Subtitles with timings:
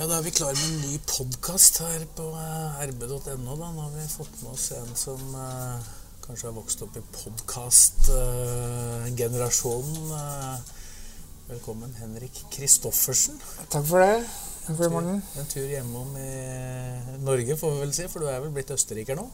[0.00, 3.20] Ja, Da er vi klar med en ny podkast her på eh, rb.no.
[3.20, 3.36] da.
[3.36, 3.52] Nå
[3.84, 5.76] har vi fått med oss en som eh,
[6.24, 10.08] kanskje har vokst opp i podkastgenerasjonen.
[11.50, 13.36] velkommen, Henrik Kristoffersen.
[13.68, 14.24] Takk for det.
[14.64, 15.20] Takk for det, Morten.
[15.42, 16.32] En tur hjemom i
[17.26, 19.24] Norge, får vi vel si, for du er vel blitt østerriker nå?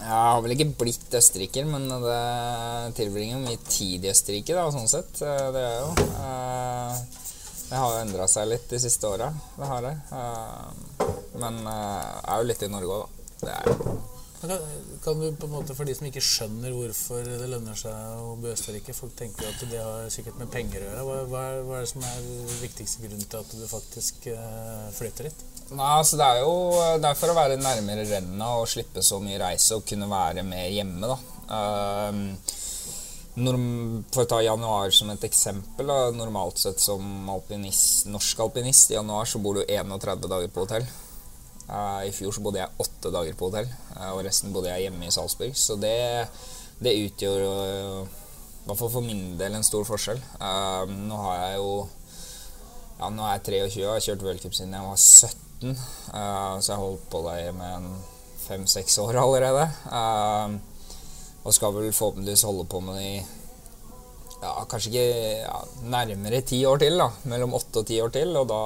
[0.00, 2.18] Jeg har vel ikke blitt østerriker, men det
[2.98, 5.22] tilbringer mye tid i Østerrike, da, sånn sett.
[5.22, 6.94] Eh, Det er jo eh,
[7.66, 9.30] Det har jo endra seg litt de siste åra.
[9.56, 9.94] Det har det.
[10.14, 11.06] Eh,
[11.36, 13.32] Men eh, jeg er jo litt i Norge òg, da.
[13.42, 13.96] Det er jeg.
[14.36, 14.52] Kan,
[15.02, 18.34] kan du på en måte, For de som ikke skjønner hvorfor det lønner seg å
[18.36, 21.04] bo i Østerrike Folk tenker jo at det har sikkert med penger å gjøre.
[21.08, 22.26] Hva, hva, hva er det som er
[22.60, 25.44] viktigste grunnen til at du faktisk eh, flytter hit?
[25.72, 26.52] Nei, altså det er jo
[27.02, 30.44] det er for å være nærmere renna og slippe så mye reise og kunne være
[30.46, 31.16] mer hjemme, da.
[31.56, 32.20] Ehm,
[33.36, 38.92] norm, for å ta januar som et eksempel, da, normalt sett som alpinist, norsk alpinist
[38.92, 40.86] i januar så bor du 31 dager på hotell.
[41.66, 44.86] Eh, I fjor så bodde jeg åtte dager på hotell, eh, og resten bodde jeg
[44.86, 45.56] hjemme i Salzburg.
[45.58, 45.96] Så det,
[46.80, 48.00] det utgjør eh,
[48.64, 50.18] i hvert fall for min del en stor forskjell.
[51.06, 51.70] Nå har jeg jo
[52.96, 55.74] ja, nå er jeg 23 og har kjørt v-cup siden jeg var 17.
[56.16, 57.90] eh, så jeg har holdt på der med
[58.46, 59.66] fem-seks år allerede.
[61.46, 63.18] Og skal vel forhåpentligvis holde på med det i
[64.42, 65.04] ja, kanskje ikke
[65.40, 65.58] ja,
[65.90, 66.98] nærmere ti år til.
[66.98, 68.34] da, Mellom åtte og ti år til.
[68.36, 68.62] Og da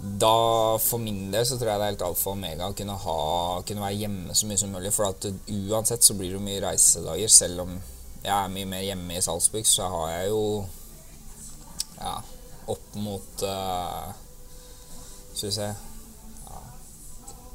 [0.00, 2.94] da For min del så tror jeg det er helt alfa og omega å kunne,
[3.02, 3.16] ha,
[3.68, 4.92] kunne være hjemme så mye som mulig.
[4.96, 7.32] For at uansett så blir det jo mye reisedager.
[7.32, 7.74] Selv om
[8.24, 10.42] jeg er mye mer hjemme i Salzburg, så har jeg jo
[12.00, 12.16] ja,
[12.72, 14.08] opp mot uh,
[15.34, 16.62] Skal vi se ja,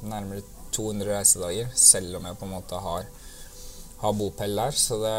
[0.06, 3.06] Nærmere 200 reisedager, selv om jeg på en måte har,
[4.02, 4.76] har bopel der.
[4.76, 5.16] Så det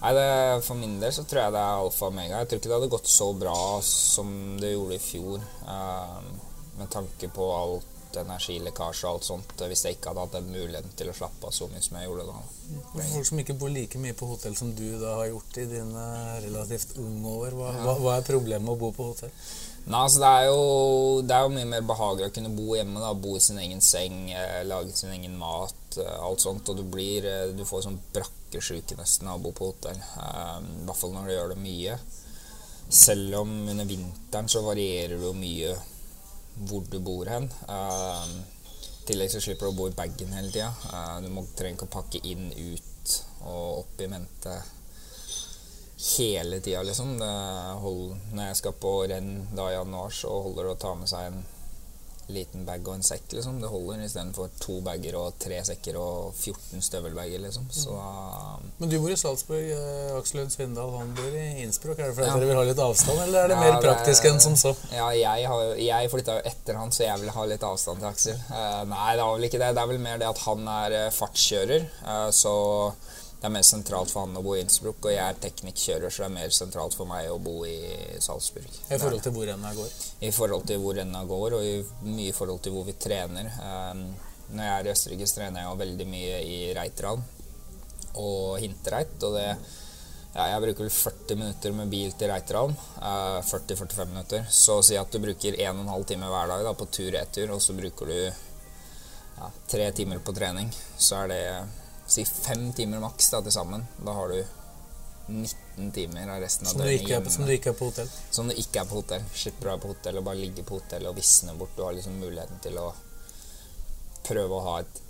[0.00, 2.40] Nei, det, For min del så tror jeg det er alfa og omega.
[2.40, 5.42] Jeg tror ikke det hadde gått så bra som det gjorde i fjor,
[5.74, 6.30] eh,
[6.78, 10.94] med tanke på alt energilekkasje og alt sånt, hvis jeg ikke hadde hatt den muligheten
[10.98, 12.38] til å slappe av så mye som jeg gjorde da.
[12.94, 15.66] For folk som ikke bor like mye på hotell som du da har gjort i
[15.70, 16.06] dine
[16.46, 19.36] relativt unge år, hva, hva, hva er problemet med å bo på hotell?
[19.90, 23.00] Nei, altså det er, jo, det er jo mye mer behagelig å kunne bo hjemme.
[23.02, 26.68] da, Bo i sin egen seng, eh, lage sin egen mat, eh, alt sånt.
[26.70, 29.98] Og du blir eh, Du får sånn brakkesjuke nesten av å bo på hotell.
[29.98, 31.98] Eh, I hvert fall når du gjør det mye.
[33.00, 35.74] Selv om under vinteren så varierer det jo mye
[36.70, 37.50] hvor du bor hen.
[37.66, 38.34] Eh,
[39.02, 40.70] I tillegg så slipper du å bo i bagen hele tida.
[40.86, 44.60] Eh, du trenger ikke å pakke inn, ut og opp i mente
[46.00, 47.18] hele tida, liksom.
[47.20, 47.30] Det
[47.82, 51.08] hold, når jeg skal på renn da i januar, så holder det å ta med
[51.10, 51.42] seg en
[52.30, 53.56] liten bag og en sekk, liksom.
[53.60, 57.64] Det holder istedenfor to bager og tre sekker og 14 støvelbager, liksom.
[57.74, 57.90] Så
[58.78, 61.98] Men du bor i Salzburg, eh, Aksel Lund Svindal han bor i Innsbruck.
[61.98, 62.36] Er det fordi Ja.
[62.38, 64.54] dere vil ha litt avstand, eller er det Ja, mer det er- praktisk enn som
[64.54, 64.76] så?
[64.92, 68.08] Ja, jeg, har, jeg flytta jo etter han, så jeg vil ha litt avstand til
[68.08, 68.38] Aksel.
[68.54, 69.74] Eh, nei, det var vel ikke det.
[69.74, 72.94] Det er vel mer det at han er eh, fartskjører, eh, så
[73.40, 76.26] det er mer sentralt for han å bo i Innsbruck, og jeg er teknikkjører, så
[76.26, 77.78] det er mer sentralt for meg å bo i
[78.20, 78.68] Salzburg.
[78.68, 79.94] I forhold til hvor renna går?
[80.28, 83.48] I forhold til hvor renna går, og i, mye forhold til hvor vi trener.
[83.64, 84.04] Um,
[84.50, 87.24] når jeg er i Østerrike, trener jeg jo veldig mye i Reitrand
[88.20, 89.16] og Hinterreit.
[89.24, 92.86] Og det ja, Jeg bruker vel 40 minutter med bil til Reitrand.
[93.00, 94.48] Uh, 40-45 minutter.
[94.52, 97.72] Så si at du bruker 1 12 timer hver dag da, på tur-retur, og så
[97.78, 100.68] bruker du ja, tre timer på trening.
[101.00, 101.44] Så er det
[102.10, 103.84] si fem timer maks da, til sammen.
[104.04, 104.40] Da har du
[105.30, 107.30] 19 timer av resten av Som døgnet hjemme.
[107.30, 108.10] som du ikke er på hotell?
[108.30, 109.28] Som du ikke er på hotell.
[109.34, 111.76] Slipper å være på hotell og bare ligge på hotell og visne bort.
[111.76, 112.88] Du har liksom muligheten til å
[114.26, 115.00] prøve å ha et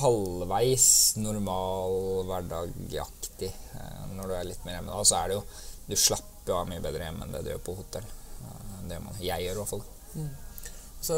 [0.00, 4.98] halvveis normal hverdagaktig eh, når du er litt mer hjemme.
[4.98, 5.44] Og så er det jo
[5.86, 8.06] Du slapper jo av mye bedre hjemme enn det du gjør på hotell.
[8.84, 9.84] Det gjør man, jeg gjør i hvert fall.
[11.04, 11.16] Så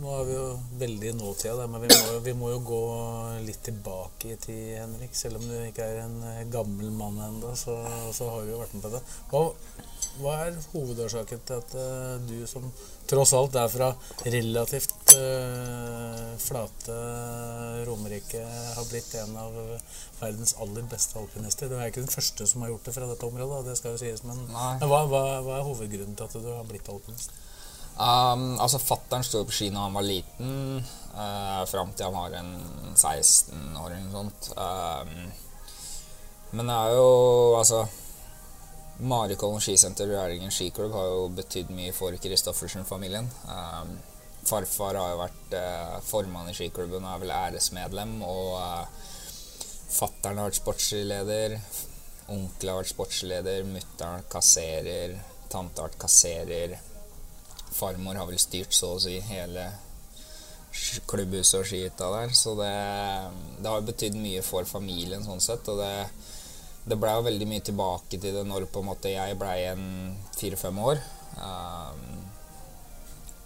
[0.00, 0.46] nå er vi jo
[0.80, 2.80] veldig i nåtida, men vi må, jo- vi må jo gå
[3.46, 5.14] litt tilbake i tid, Henrik.
[5.16, 7.76] Selv om du ikke er en eh, gammel mann ennå, så,
[8.16, 9.02] så har vi jo vært med på det.
[9.30, 9.42] Hva,
[10.20, 12.64] hva er hovedårsaken til at uh, du som
[13.10, 13.90] tross alt er fra
[14.26, 16.96] relativt uh, flate
[17.88, 18.40] Romerike,
[18.76, 19.54] har blitt en av
[20.20, 21.70] verdens aller beste alpinister?
[21.70, 24.02] Du er ikke den første som har gjort det fra dette området, det skal jo
[24.02, 27.32] sies, men, men hva, hva, hva er hovedgrunnen til at du har blitt alpinist?
[28.00, 30.80] Um, altså Fattern sto på ski da han var liten,
[31.12, 32.54] uh, fram til han var en
[32.96, 34.52] 16 år eller noe sånt.
[34.56, 35.32] Um,
[36.56, 37.10] men det er jo
[37.58, 37.84] altså
[39.00, 43.28] Marikollen skisenter og Rælingen skiklubb har jo betydd mye for Kristoffersen-familien.
[43.48, 43.94] Um,
[44.48, 48.18] farfar har jo vært uh, formann i skiklubben og er vel æresmedlem.
[48.24, 49.08] Og uh,
[49.92, 51.56] fattern har vært sportsleder.
[52.32, 53.64] Onkel har vært sportsleder.
[53.68, 55.16] Mutter'n kasserer.
[55.52, 56.80] Tante har vært kasserer.
[57.74, 59.68] Farmor har vel styrt så å si hele
[61.10, 62.34] klubbhuset og skihytta der.
[62.36, 62.74] Så det,
[63.60, 65.68] det har betydd mye for familien sånn sett.
[65.70, 65.92] Og det,
[66.90, 69.86] det blei jo veldig mye tilbake til det når på en måte jeg blei en
[70.38, 71.02] fire-fem år.
[71.40, 72.06] Um,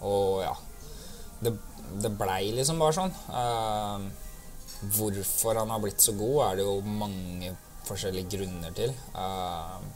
[0.05, 0.55] og ja
[1.45, 1.51] Det,
[2.01, 3.13] det blei liksom bare sånn.
[3.29, 4.09] Um,
[4.97, 7.53] hvorfor han har blitt så god, er det jo mange
[7.85, 8.95] forskjellige grunner til.
[9.13, 9.93] Um,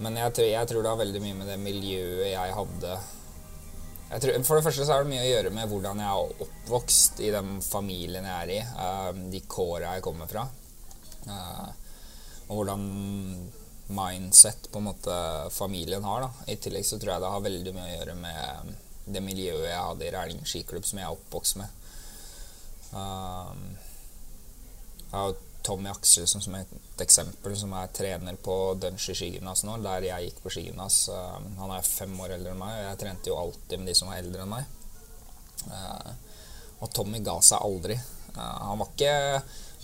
[0.00, 2.98] men jeg tror, jeg tror det har veldig mye med det miljøet jeg hadde
[4.10, 6.44] jeg tror, For det første så har det mye å gjøre med hvordan jeg er
[6.46, 8.60] oppvokst i den familien jeg er i.
[8.74, 10.48] um, de kåra jeg kommer fra.
[11.28, 11.68] Uh,
[12.48, 12.86] og hvordan
[13.94, 15.18] mindset på en måte
[15.54, 16.26] familien har.
[16.26, 16.50] da.
[16.50, 18.74] I tillegg så tror jeg det har veldig mye å gjøre med
[19.14, 21.78] det miljøet jeg hadde i Rælingen skiklubb, som jeg er oppvokst med.
[22.90, 23.64] Um,
[25.04, 30.06] jeg har Tommy Akselsen som et eksempel, som er trener på Dønsje skigymnas nå, der
[30.08, 31.02] jeg gikk på skigymnas.
[31.12, 33.96] Um, han er fem år eldre enn meg, og jeg trente jo alltid med de
[33.98, 34.76] som var eldre enn meg.
[35.66, 36.12] Uh,
[36.80, 37.98] og Tommy ga seg aldri.
[38.36, 39.14] Uh, han var ikke,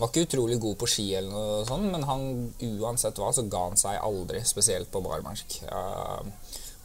[0.00, 2.26] var ikke utrolig god på ski, eller noe sånt, men han,
[2.80, 5.60] uansett hva, så ga han seg aldri, spesielt på barmark.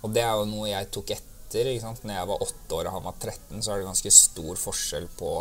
[0.01, 1.67] Og det er jo noe jeg tok etter.
[1.71, 2.03] ikke sant?
[2.07, 5.09] Når jeg var åtte år og han var 13, så er det ganske stor forskjell
[5.19, 5.33] på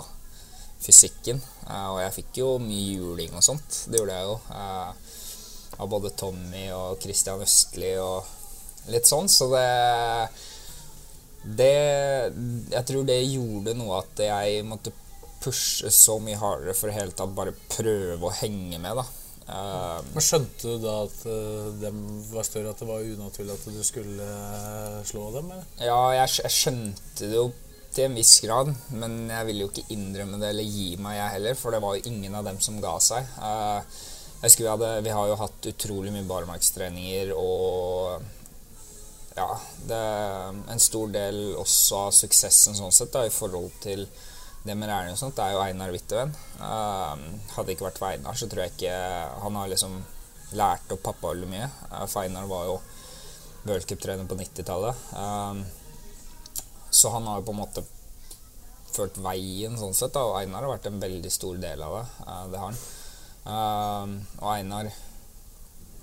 [0.80, 1.40] fysikken.
[1.68, 3.82] Eh, og jeg fikk jo mye juling og sånt.
[3.90, 4.36] Det gjorde jeg jo.
[4.56, 4.92] eh,
[5.80, 8.26] av både Tommy og Christian Østli og
[8.92, 9.28] litt sånn.
[9.32, 9.68] Så det
[11.56, 11.70] Det
[12.74, 14.92] Jeg tror det gjorde noe at jeg måtte
[15.40, 19.06] pushe så mye hardere for i hele tatt bare prøve å henge med, da.
[19.48, 21.22] Eh, Men Skjønte du da at
[21.80, 22.02] dem
[22.34, 24.28] var større, at det var unaturlig at du skulle
[25.08, 25.48] slå dem?
[25.54, 25.64] Eller?
[25.80, 27.46] Ja, jeg, jeg skjønte det jo
[27.94, 31.34] til en viss grad, men jeg ville jo ikke innrømme det eller gi meg, jeg
[31.36, 33.30] heller, for det var jo ingen av dem som ga seg.
[33.42, 33.96] Eh,
[34.40, 38.22] jeg husker vi, hadde, vi har jo hatt utrolig mye barmarkstreninger, og
[39.36, 39.48] ja,
[39.88, 40.00] det
[40.74, 44.06] en stor del også av suksessen sånn sett da, i forhold til
[44.60, 46.32] det med Rælingen og sånt, det er jo Einar Witteveen.
[46.60, 48.96] Eh, hadde det ikke vært for Einar, så tror jeg ikke
[49.42, 50.00] Han har liksom
[50.56, 51.68] lært opp veldig mye.
[51.90, 52.78] Uh, for Einar var jo
[53.68, 55.06] worldcuptrener på 90-tallet.
[56.90, 57.84] Så han har jo på en måte
[58.90, 62.06] ført veien sånn sett, da, og Einar har vært en veldig stor del av det.
[62.26, 62.80] eh, det har han.
[63.40, 64.90] Um, og Einar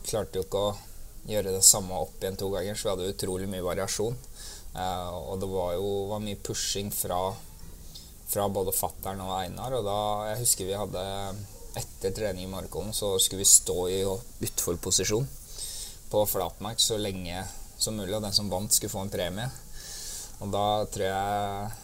[0.07, 0.77] klarte jo ikke å
[1.27, 4.15] gjøre det samme opp igjen to ganger, så vi hadde utrolig mye variasjon.
[4.77, 7.19] Eh, og det var jo var mye pushing fra,
[8.31, 9.99] fra både fattern og Einar, og da
[10.31, 11.05] jeg husker vi hadde
[11.77, 13.99] etter trening i Markollen så skulle vi stå i
[14.47, 15.27] utforposisjon
[16.09, 17.43] på flatmark så lenge
[17.77, 19.49] som mulig, og den som vant skulle få en premie.
[20.43, 21.75] Og da tror jeg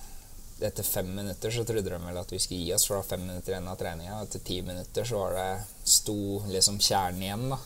[0.64, 3.10] etter fem minutter så trodde de vel at vi skulle gi oss, for det var
[3.16, 4.18] fem minutter igjen av treninga.
[4.20, 6.18] Og etter ti minutter så var det sto
[6.52, 7.60] liksom kjernen igjen, da.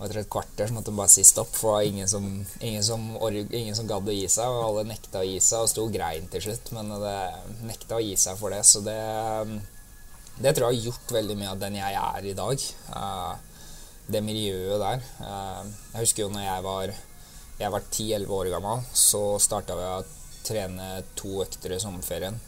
[0.00, 2.28] Og etter et kvarter så måtte de bare si stopp, for det var ingen som,
[2.64, 4.48] ingen som, ingen som gadd å gi seg.
[4.48, 7.18] Og alle nekta å gi seg, og sto grein til slutt, men det
[7.68, 8.62] nekta å gi seg for det.
[8.64, 8.96] Så det,
[10.40, 12.66] det tror jeg har gjort veldig mye av den jeg er i dag.
[12.96, 13.68] Eh,
[14.10, 15.04] det miljøet der.
[15.26, 16.94] Eh, jeg husker jo når jeg var
[17.60, 19.98] jeg var 10-11 år gammel, så starta vi å
[20.46, 20.86] trene
[21.18, 22.38] to økter i sommerferien.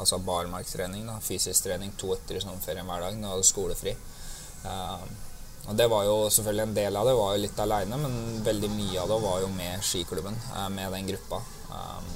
[0.00, 3.96] Altså barmarkstrening, da, fysisk trening, to økter i sommerferien hver dag Da var hadde skolefri.
[4.62, 5.02] Uh,
[5.68, 8.70] og det var jo selvfølgelig en del av det var jo litt aleine, men veldig
[8.76, 11.42] mye av det var jo med skiklubben, uh, med den gruppa.
[11.74, 12.14] Um,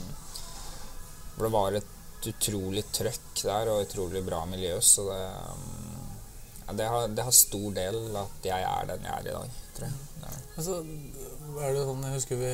[1.35, 5.21] for det var et utrolig trøkk der og utrolig bra miljø, så det,
[5.51, 6.09] um,
[6.63, 9.63] ja, det, har, det har stor del at jeg er den jeg er i dag,
[9.75, 10.03] tror jeg.
[10.23, 10.43] Det det.
[10.57, 10.79] Altså,
[11.61, 12.51] er det sånn, Jeg husker vi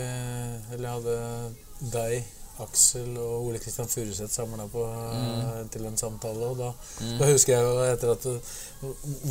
[0.75, 1.16] Eller jeg hadde
[1.95, 2.25] deg,
[2.61, 4.66] Aksel og Ole Kristian Furuseth samla
[5.73, 6.50] til en samtale.
[6.52, 6.66] Og da,
[7.16, 8.26] da husker jeg jo etter at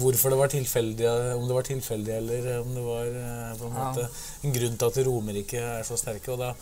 [0.01, 1.05] Hvorfor det var tilfeldig,
[1.38, 3.85] om det var tilfeldig eller om det var eh, på en Ja.
[3.91, 4.07] måte
[4.43, 6.31] en grunn til at Romerike er så sterke.
[6.33, 6.55] Og da,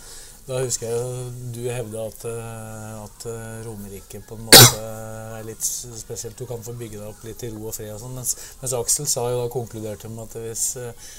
[0.48, 5.64] Da husker jeg du hevda at, eh, at eh, Romerike på en måte er litt
[5.66, 6.40] spesielt.
[6.40, 8.14] Du kan få bygge deg opp litt i ro og fred og sånn.
[8.16, 11.10] Mens, mens Aksel sa jo da konkluderte med at hvis eh,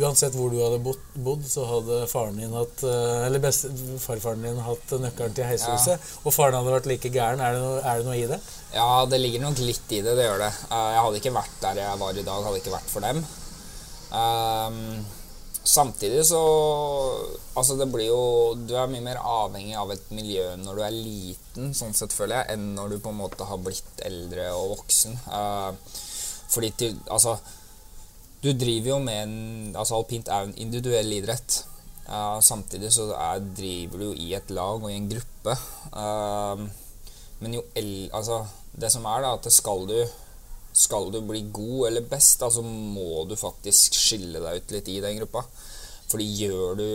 [0.00, 3.68] uansett hvor du hadde bodd så hadde faren din hatt Eller best,
[4.00, 5.98] farfaren din hatt nøkkelen til heishuset.
[5.98, 6.16] Ja.
[6.24, 7.44] Og faren hadde vært like gæren.
[7.44, 8.40] Er det, noe, er det, noe, i det?
[8.72, 10.16] Ja, det ligger nok litt i det.
[10.16, 10.50] Det gjør det.
[10.72, 13.24] Jeg hadde ikke vært der jeg var i dag, hadde ikke vært for dem.
[14.08, 15.17] Um,
[15.68, 16.40] Samtidig så
[17.58, 18.22] Altså, det blir jo
[18.68, 22.40] Du er mye mer avhengig av et miljø når du er liten, sånn sett føler
[22.40, 25.18] jeg, enn når du på en måte har blitt eldre og voksen.
[25.28, 25.72] Uh,
[26.48, 27.36] fordi til Altså,
[28.44, 31.62] du driver jo med en Altså, alpint er jo en individuell idrett.
[32.08, 35.58] Uh, samtidig så er, driver du jo i et lag og i en gruppe.
[35.92, 36.64] Uh,
[37.42, 38.08] men jo el...
[38.16, 38.40] Altså,
[38.78, 39.98] det som er, da, at det skal du
[40.78, 44.90] skal du bli god eller best, da, så må du faktisk skille deg ut litt
[44.92, 45.42] i den gruppa.
[46.08, 46.90] Fordi gjør du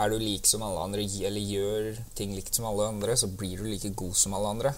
[0.00, 3.58] Er du lik som alle andre, eller gjør ting likt som alle andre, så blir
[3.58, 4.70] du like god som alle andre.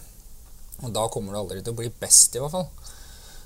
[0.82, 2.66] Og da kommer du aldri til å bli best, i hvert fall.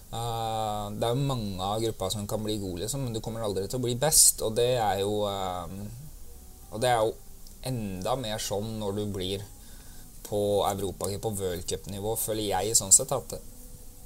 [0.06, 3.44] Uh, det er jo mange av gruppa som kan bli gode, liksom, men du kommer
[3.44, 4.40] aldri til å bli best.
[4.46, 5.68] Og det er jo uh,
[6.70, 7.12] Og det er jo
[7.66, 9.44] enda mer sånn når du blir
[10.26, 10.40] på
[10.70, 13.36] europacup og worldcupnivå, føler jeg sånn sett at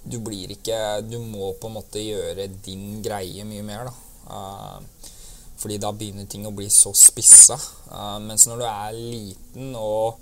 [0.04, 3.94] du blir ikke Du må på en måte gjøre din greie mye mer, da.
[4.30, 5.08] Uh,
[5.60, 7.58] fordi da begynner ting å bli så spissa.
[7.90, 10.20] Uh, mens når du er liten og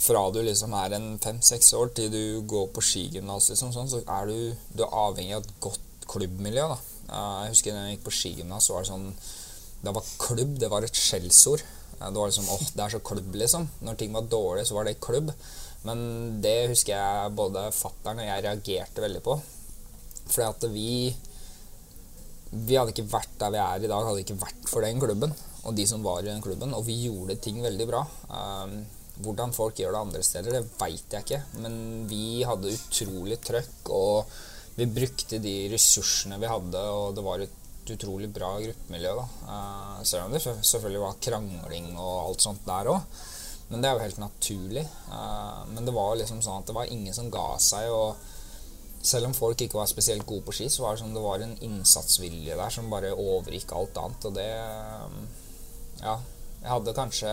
[0.00, 4.00] fra du liksom er en fem-seks år til du går på skigymnas, liksom, sånn, så
[4.00, 4.36] er du,
[4.76, 6.68] du er avhengig av et godt klubbmiljø.
[6.74, 6.78] da.
[7.10, 9.12] Uh, jeg husker da jeg gikk på skigymnas, så var det sånn
[9.80, 11.64] Det var klubb, det var et skjellsord.
[11.96, 13.68] det var liksom åh, det er så klubb, liksom.
[13.80, 15.32] Når ting var dårlig, så var det klubb.
[15.88, 16.00] Men
[16.44, 19.36] det husker jeg både fattern og jeg reagerte veldig på.
[20.30, 20.90] Fordi at vi
[22.50, 25.30] Vi hadde ikke vært der vi er i dag, hadde ikke vært for den klubben
[25.68, 26.72] og de som var i den klubben.
[26.76, 28.00] Og vi gjorde ting veldig bra.
[28.32, 28.80] Um,
[29.20, 31.40] hvordan folk gjør det andre steder, det veit jeg ikke.
[31.60, 31.74] Men
[32.10, 34.32] vi hadde utrolig trøkk, og
[34.78, 39.12] vi brukte de ressursene vi hadde, og det var et utrolig bra gruppemiljø.
[39.18, 39.26] da.
[39.44, 43.20] Uh, selv om det selvfølgelig var krangling og alt sånt der òg.
[43.70, 44.84] Men det er jo helt naturlig.
[45.08, 47.90] Uh, men det var liksom sånn at det var ingen som ga seg.
[47.94, 48.18] Og
[49.00, 51.42] selv om folk ikke var spesielt gode på ski, så var det som det var
[51.44, 54.28] en innsatsvilje der som bare overgikk alt annet.
[54.28, 54.50] Og det
[55.06, 55.20] um,
[56.00, 56.18] Ja,
[56.60, 57.30] jeg hadde kanskje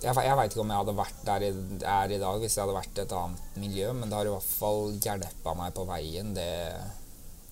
[0.00, 2.64] jeg, jeg veit ikke om jeg hadde vært der jeg er i dag hvis jeg
[2.64, 5.84] hadde vært i et annet miljø, men det har i hvert fall hjelpa meg på
[5.88, 6.52] veien, det,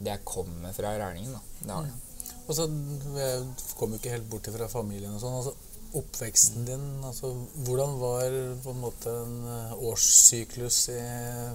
[0.00, 1.96] det jeg kommer fra i da Det har det.
[2.48, 2.64] Og så
[3.76, 5.36] kom jo ikke helt bort fra familien og sånn.
[5.36, 5.52] Altså,
[5.96, 7.30] oppveksten din, altså
[7.64, 10.98] hvordan var på en måte en eh, årssyklus i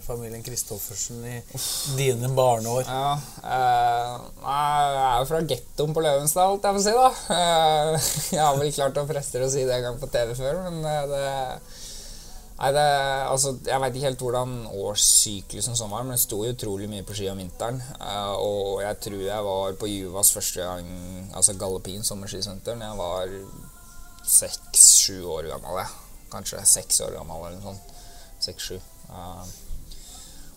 [0.05, 1.35] familien Christoffersen i
[1.97, 2.87] dine barneår?
[2.87, 3.13] Ja,
[3.43, 7.37] eh, jeg er jo fra gettoen på Løvenstad, holdt jeg på si, da.
[7.37, 10.63] Eh, jeg har vel klart å presse å si det en gang på TV før,
[10.67, 11.25] men eh, det
[12.53, 12.83] Nei, det,
[13.27, 17.15] altså, Jeg veit ikke helt hvordan årssyklusen sånn var, men det sto utrolig mye på
[17.17, 17.81] ski om vinteren.
[17.97, 20.87] Uh, og jeg tror jeg var på Juvas første gang,
[21.33, 23.72] altså Gallopin sommerskisenter, når jeg var
[24.23, 25.81] seks-sju år gammel.
[25.83, 25.89] jeg.
[26.31, 27.91] Kanskje seks år gammel eller noe sånt.
[28.43, 28.79] Seks-sju.
[29.09, 29.43] Uh,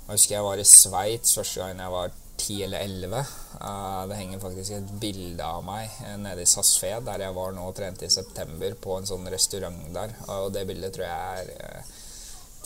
[0.07, 3.23] jeg husker jeg var i Sveits første gang jeg var ti eller elleve.
[3.59, 5.93] Uh, det henger faktisk et bilde av meg
[6.23, 9.87] nede i Sasfed, der jeg var nå og trente i september, på en sånn restaurant
[9.95, 10.15] der.
[10.37, 11.95] Og det bildet tror jeg er uh,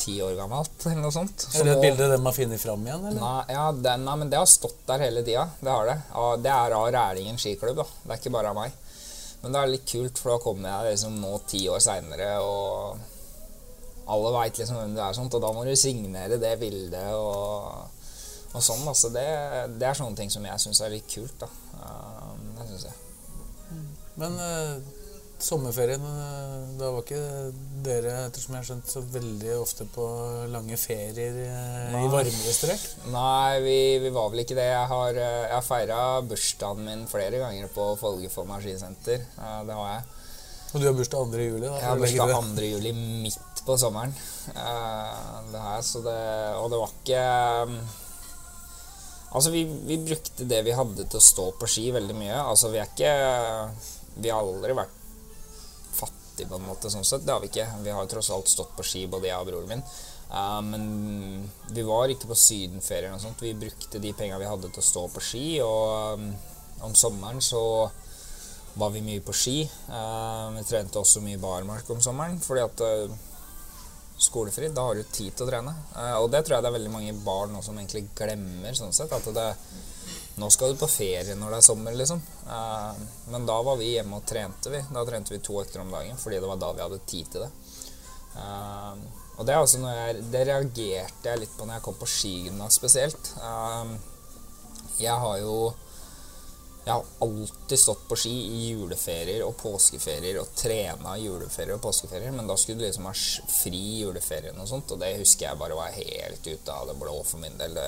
[0.01, 1.47] ti år gammelt, eller noe sånt.
[1.55, 3.21] er det et bilde de har funnet fram igjen, eller?
[3.21, 5.49] Nei, ja, den, nei, men det har stått der hele tida.
[5.61, 5.97] Det har det.
[6.23, 7.89] Og det er av Rælingen skiklubb, da.
[8.05, 8.80] Det er ikke bare av meg.
[9.41, 14.11] Men det er litt kult, for da kommer jeg liksom nå ti år seinere, og
[14.11, 18.07] alle veit liksom hvem du er, sånt, og da må du signere det bildet og,
[18.53, 18.85] og sånn.
[18.85, 19.27] Altså det,
[19.79, 21.51] det, er sånne ting som jeg syns er litt kult, da.
[22.59, 22.97] Det syns jeg.
[24.21, 25.00] Men uh
[25.45, 27.21] sommerferien eh, Da var ikke
[27.85, 30.07] dere ettersom jeg har skjønt, så veldig ofte på
[30.53, 32.05] lange ferier eh, Nei.
[32.05, 32.87] i varmere strøk?
[33.13, 34.69] Nei, vi, vi, var vel ikke det.
[34.71, 39.25] Jeg har, eh, jeg har feira bursdagen min flere ganger på Folgefold maskinsenter.
[39.25, 40.05] Det har jeg.
[40.71, 41.41] Og du har bursdag 2.
[41.43, 41.65] juli?
[41.67, 42.69] Da, jeg har bursdag 2.
[42.69, 42.95] juli
[43.25, 44.15] midt på sommeren.
[45.51, 46.21] Det så det
[46.61, 47.25] Og det var ikke
[49.31, 52.39] Altså, vi, vi, brukte det vi hadde til å stå på ski, veldig mye.
[52.41, 53.13] Altså, vi er ikke
[54.25, 55.00] Vi har aldri vært
[56.41, 56.91] fattig, på en måte.
[56.91, 57.27] sånn sett.
[57.27, 57.69] Det har vi ikke.
[57.83, 59.83] Vi har tross alt stått på ski, både jeg og broren min.
[60.31, 63.43] Uh, men vi var ikke på sydenferie eller noe sånt.
[63.43, 65.61] Vi brukte de penga vi hadde til å stå på ski.
[65.61, 66.31] Og um,
[66.87, 67.91] om sommeren så
[68.75, 69.65] var vi mye på ski.
[69.89, 73.19] Uh, vi trente også mye barmark om sommeren, fordi at uh,
[74.21, 74.69] skolefri.
[74.69, 75.75] Da har du tid til å trene.
[75.97, 78.75] Eh, og det tror jeg det er veldig mange barn som egentlig glemmer.
[78.77, 79.55] sånn sett, at det,
[80.41, 82.21] Nå skal du på ferie når det er sommer, liksom.
[82.49, 83.01] Eh,
[83.33, 84.83] men da var vi hjemme og trente, vi.
[84.93, 87.45] Da trente vi to økter om dagen fordi det var da vi hadde tid til
[87.47, 87.51] det.
[88.37, 89.03] Eh,
[89.41, 92.09] og det er også noe jeg, det reagerte jeg litt på når jeg kom på
[92.13, 93.31] skigymnas spesielt.
[95.01, 95.55] Jeg har jo
[96.85, 102.33] jeg har alltid stått på ski i juleferier og påskeferier og trena juleferier og påskeferier,
[102.33, 105.61] men da skulle du liksom ha fri fri juleferien og sånt, og det husker jeg
[105.61, 107.77] bare var helt ute av det blå for min del.
[107.77, 107.85] Det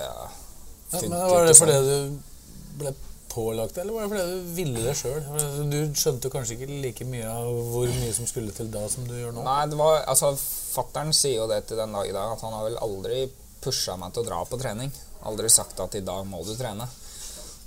[0.93, 1.89] Ja, men Var det fordi sånn.
[1.89, 2.95] du ble
[3.33, 5.71] pålagt eller var det fordi du ville det sjøl?
[5.73, 9.15] Du skjønte kanskje ikke like mye av hvor mye som skulle til da, som du
[9.17, 9.45] gjør nå?
[9.47, 12.53] Nei, det var, altså Fattern sier jo det til den dag i dag, at han
[12.53, 13.25] har vel aldri
[13.63, 14.93] pusha meg til å dra på trening.
[15.29, 16.89] Aldri sagt at i dag må du trene.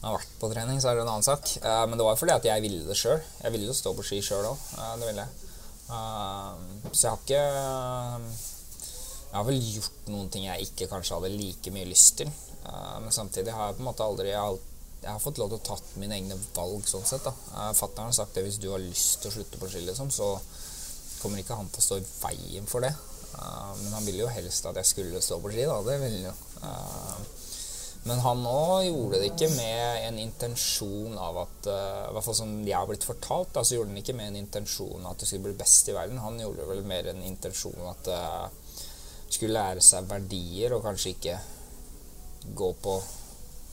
[0.04, 1.50] Har vært på trening, så er det en annen sak.
[1.64, 3.22] Uh, men det var fordi at jeg ville det sjøl.
[3.42, 4.68] Jeg ville jo stå på ski sjøl òg.
[4.78, 5.52] Eh, det ville jeg.
[5.96, 7.42] Eh, så jeg har ikke
[9.25, 12.32] Jeg har vel gjort noen ting jeg ikke kanskje hadde like mye lyst til.
[12.66, 14.32] Men samtidig har jeg på en måte aldri
[15.06, 17.25] jeg har, fått lov til å tatt mine egne valg sånn sett.
[17.25, 17.34] da.
[17.54, 20.10] Uh, Fattern har sagt det hvis du har lyst til å slutte på ski, liksom,
[20.14, 20.32] så
[21.22, 22.94] kommer ikke han til å stå i veien for det.
[23.36, 25.78] Uh, men han ville jo helst at jeg skulle stå på ski, da.
[25.86, 26.36] Det ville han jo.
[26.66, 27.35] Eh,
[28.06, 32.38] men han òg gjorde det ikke med en intensjon av at eh, I hvert fall
[32.38, 35.26] som jeg har blitt fortalt, da, så gjorde han ikke med en intensjon at du
[35.26, 36.22] skulle bli best i verden.
[36.22, 38.84] Han gjorde vel mer en intensjon at uh,
[39.26, 41.40] skulle lære seg verdier, og kanskje ikke
[42.54, 43.00] gå på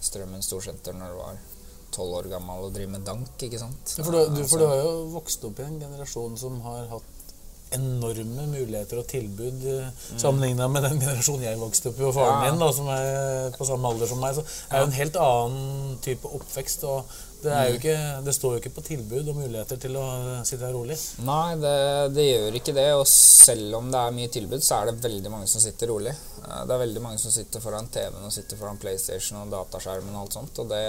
[0.02, 1.36] Strømmen storsenter når du var
[1.92, 3.92] tolv år gammel og drive med dank, ikke sant?
[3.98, 6.88] Ja, For, du, du, for du har jo vokst opp i en generasjon som har
[6.90, 7.11] hatt
[7.78, 10.20] enorme muligheter og tilbud mm.
[10.20, 13.68] sammenligna med den generasjonen jeg vokste opp i, og faren min, da, som er på
[13.68, 14.38] samme alder som meg.
[14.38, 16.84] Så det er jo en helt annen type oppvekst.
[16.88, 17.04] og
[17.42, 17.70] det, er Mm.
[17.72, 20.76] jo ikke, det står jo ikke på tilbud og muligheter til å uh, sitte her
[20.76, 20.94] rolig.
[21.26, 21.72] Nei, det,
[22.14, 22.84] det gjør ikke det.
[22.94, 26.12] Og selv om det er mye tilbud, så er det veldig mange som sitter rolig.
[26.38, 30.14] Eh, Det er veldig mange som sitter foran TV-en og sitter foran PlayStation og dataskjermen
[30.14, 30.62] og alt sånt.
[30.62, 30.82] Og det,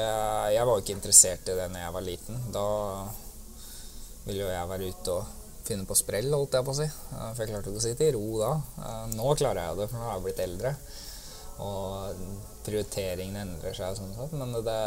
[0.53, 2.43] jeg var jo ikke interessert i det når jeg var liten.
[2.53, 2.67] Da
[4.27, 6.87] ville jo jeg være ute og finne på sprell, holdt jeg på å si.
[6.87, 8.51] Eh, For jeg klarte ikke å sitte i ro da.
[8.83, 10.73] Eh, Nå klarer jeg det, for nå har jeg blitt eldre.
[11.63, 12.25] Og
[12.65, 14.33] prioriteringene endrer seg sånn sett.
[14.39, 14.79] Men det, det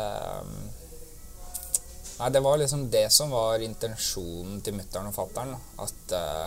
[2.17, 5.53] Nei, det var liksom det som var intensjonen til mutter'n og fatter'n.
[5.85, 6.47] At uh,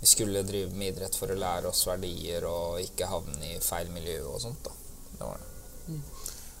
[0.00, 3.92] vi skulle drive med idrett for å lære oss verdier og ikke havne i feil
[3.92, 4.64] miljø og sånt.
[4.64, 4.72] da.
[5.10, 5.55] Det var det.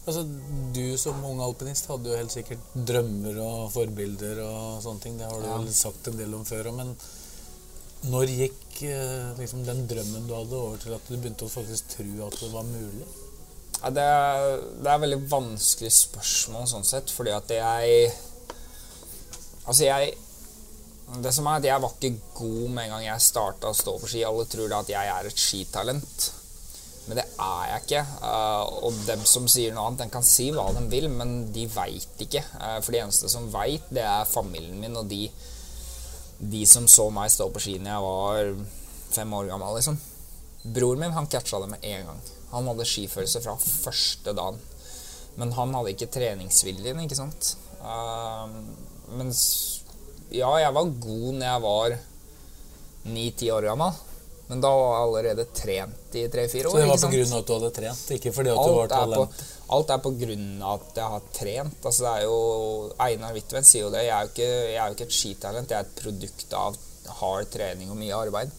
[0.06, 0.22] Altså,
[0.76, 5.16] Du som ung alpinist hadde jo helt sikkert drømmer og forbilder og sånne ting.
[5.18, 5.56] Det har du Ja.
[5.58, 6.70] vel sagt en del om før.
[6.76, 6.96] Men
[8.06, 11.88] når gikk eh, liksom den drømmen du hadde, over til at du begynte å faktisk
[11.96, 13.06] tro at det var mulig?
[13.82, 18.12] Ja, det, er, det er veldig vanskelig spørsmål sånn sett, fordi at jeg
[19.66, 20.14] Altså, jeg
[21.22, 23.98] Det som er at jeg var ikke god med en gang jeg starta å stå
[24.00, 24.24] på ski.
[24.26, 26.30] Alle tror da at jeg er et skitalent.
[27.06, 28.02] Men det er jeg ikke.
[28.28, 31.66] eh, og dem som sier noe annet, den kan si hva de vil, men de
[31.70, 32.42] veit ikke.
[32.42, 35.28] Eh, for de eneste som veit, det er familien min og de,
[36.38, 38.50] de som så meg stå på ski da jeg var
[39.14, 40.00] fem år gammel, liksom.
[40.74, 42.24] Bror min han catcha det med en gang.
[42.50, 44.58] Han hadde skifølelse fra første dagen.
[45.36, 47.54] Men han hadde ikke treningsviljen, ikke sant.
[47.82, 48.48] Uh,
[49.14, 49.40] mens
[50.34, 51.92] Ja, jeg var god når jeg var
[53.14, 53.94] ni-ti år gammel.
[54.46, 56.76] Men da var jeg allerede trent i tre-fire år.
[56.76, 57.38] Så det var pga.
[57.38, 60.36] at du hadde trent, ikke fordi at du var Alt er, på, alt er pga.
[60.74, 61.80] at jeg har trent.
[61.82, 62.36] Altså det er jo,
[63.08, 64.04] Einar Huitfeldt sier jo det.
[64.06, 65.74] Jeg er jo, ikke, jeg er jo ikke et skitalent.
[65.74, 66.78] Jeg er et produkt av
[67.18, 68.54] hard trening og mye arbeid.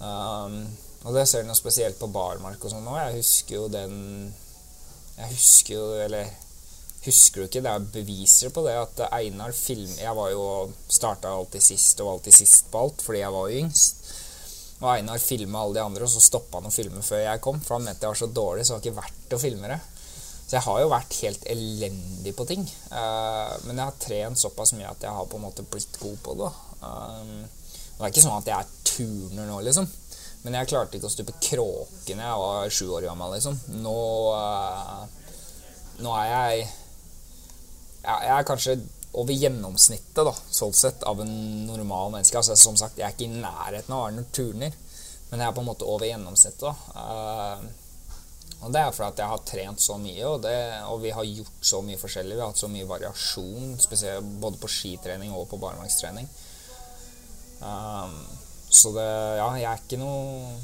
[0.00, 0.60] Um,
[1.04, 3.00] og det ser du noe spesielt på barmark og sånn òg.
[3.00, 3.96] Jeg husker jo den
[5.16, 6.28] Jeg husker jo, eller
[7.00, 7.62] Husker du ikke?
[7.64, 9.88] Det er beviser på det at Einar film...
[9.96, 10.42] Jeg var jo
[10.92, 14.10] starta alltid sist og var alltid sist på alt fordi jeg var yngst.
[14.80, 17.60] Og Einar filma alle de andre, og så stoppa han å filme før jeg kom.
[17.60, 19.80] For han mente jeg var så dårlig, så det var ikke verdt å filme det.
[20.50, 22.64] Så jeg har jo vært helt elendig på ting.
[22.66, 26.16] Eh, men jeg har trent såpass mye at jeg har på en måte blitt god
[26.24, 26.48] på det.
[26.80, 29.86] Um, det er ikke sånn at jeg er turner nå, liksom.
[30.42, 33.60] Men jeg klarte ikke å stupe kråken når jeg var sju år gammel, liksom.
[33.84, 33.96] Nå,
[34.40, 35.40] eh,
[36.00, 36.68] nå er jeg
[38.00, 38.78] Jeg er kanskje
[39.12, 42.38] over gjennomsnittet, da, sånn sett, av en normal menneske.
[42.38, 44.76] Altså, som sagt, jeg er ikke i nærheten av Arne Turner,
[45.30, 46.62] men jeg er på en måte over gjennomsnittet.
[46.62, 46.74] da.
[47.02, 47.70] Eh,
[48.60, 50.54] og det er fordi at jeg har trent så mye, og, det,
[50.92, 52.36] og vi har gjort så mye forskjellig.
[52.36, 56.28] Vi har hatt så mye variasjon, spesielt både på skitrening og på barnevernstrening.
[57.60, 58.18] Um,
[58.70, 60.54] så det Ja, jeg er ikke noe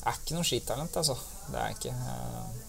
[0.00, 1.14] Jeg er ikke noe skitalent, altså.
[1.46, 2.61] Det er jeg ikke.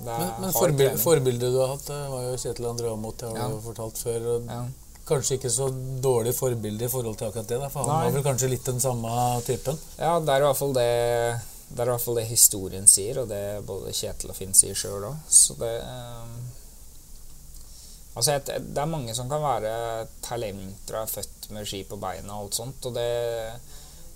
[0.00, 3.28] Eh, Men, men forbil, forbildet du har hatt, det var jo Kjetil André Aamodt, det
[3.30, 3.48] har Ja.
[3.48, 4.26] du fortalt før.
[4.36, 4.64] Og Ja.
[5.06, 5.68] kanskje ikke så
[6.02, 7.60] dårlig forbilde i forhold til akkurat det.
[7.60, 8.04] Da, for han Nei.
[8.10, 9.08] var vel kanskje litt den samme
[9.46, 9.78] typen.
[9.98, 13.18] Ja, det er i hvert fall det det er i hvert fall det historien sier,
[13.18, 15.16] og det både Kjetil og Finn sier sjøl òg.
[15.28, 16.36] Så det eh,
[18.16, 21.98] Altså, jeg, det er mange som kan være talenter og er født med ski på
[22.00, 23.10] beina og alt sånt, og det,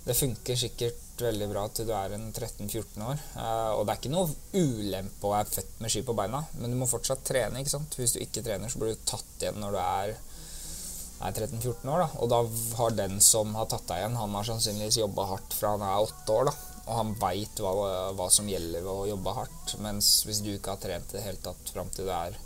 [0.07, 3.21] det funker sikkert veldig bra til du er en 13-14 år.
[3.35, 6.73] Uh, og det er ikke noe ulempe å være født med ski på beina, men
[6.73, 7.97] du må fortsatt trene, ikke sant.
[7.99, 10.19] Hvis du ikke trener, så blir du tatt igjen når du er
[11.21, 12.09] er 13-14 år, da.
[12.21, 12.41] Og da
[12.79, 16.05] har den som har tatt deg igjen, han har sannsynligvis jobba hardt fra han er
[16.07, 16.55] 8 år, da.
[16.81, 17.73] Og han veit hva,
[18.17, 19.75] hva som gjelder ved å jobbe hardt.
[19.85, 22.37] Mens hvis du ikke har trent i det hele tatt fram til du er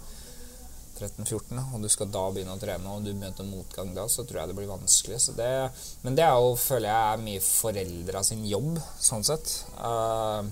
[0.96, 4.42] 13-14, og du skal da begynne å trene, og du møter motgang da, så tror
[4.42, 5.20] jeg det blir vanskelig.
[5.38, 5.50] Det,
[6.06, 8.80] men det er jo, føler jeg, er mye foreldra sin jobb,
[9.10, 9.58] sånn sett.
[9.80, 10.48] Uh,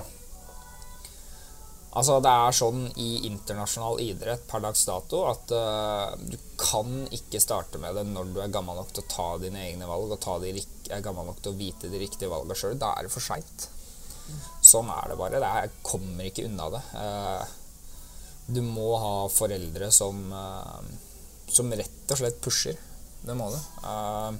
[1.93, 7.41] Altså Det er sånn i internasjonal idrett per dags dato at uh, du kan ikke
[7.43, 10.41] starte med det når du er gammel nok til å ta dine egne valg og
[10.41, 12.79] de, er gammel nok til å vite de riktige valgene sjøl.
[12.81, 13.67] Da er det for seint.
[14.65, 15.43] Sånn er det bare.
[15.43, 16.81] Jeg kommer ikke unna det.
[16.97, 17.45] Uh,
[18.47, 20.81] du må ha foreldre som, uh,
[21.47, 22.79] som rett og slett pusher.
[23.23, 23.59] Det må du.
[23.85, 24.33] Uh,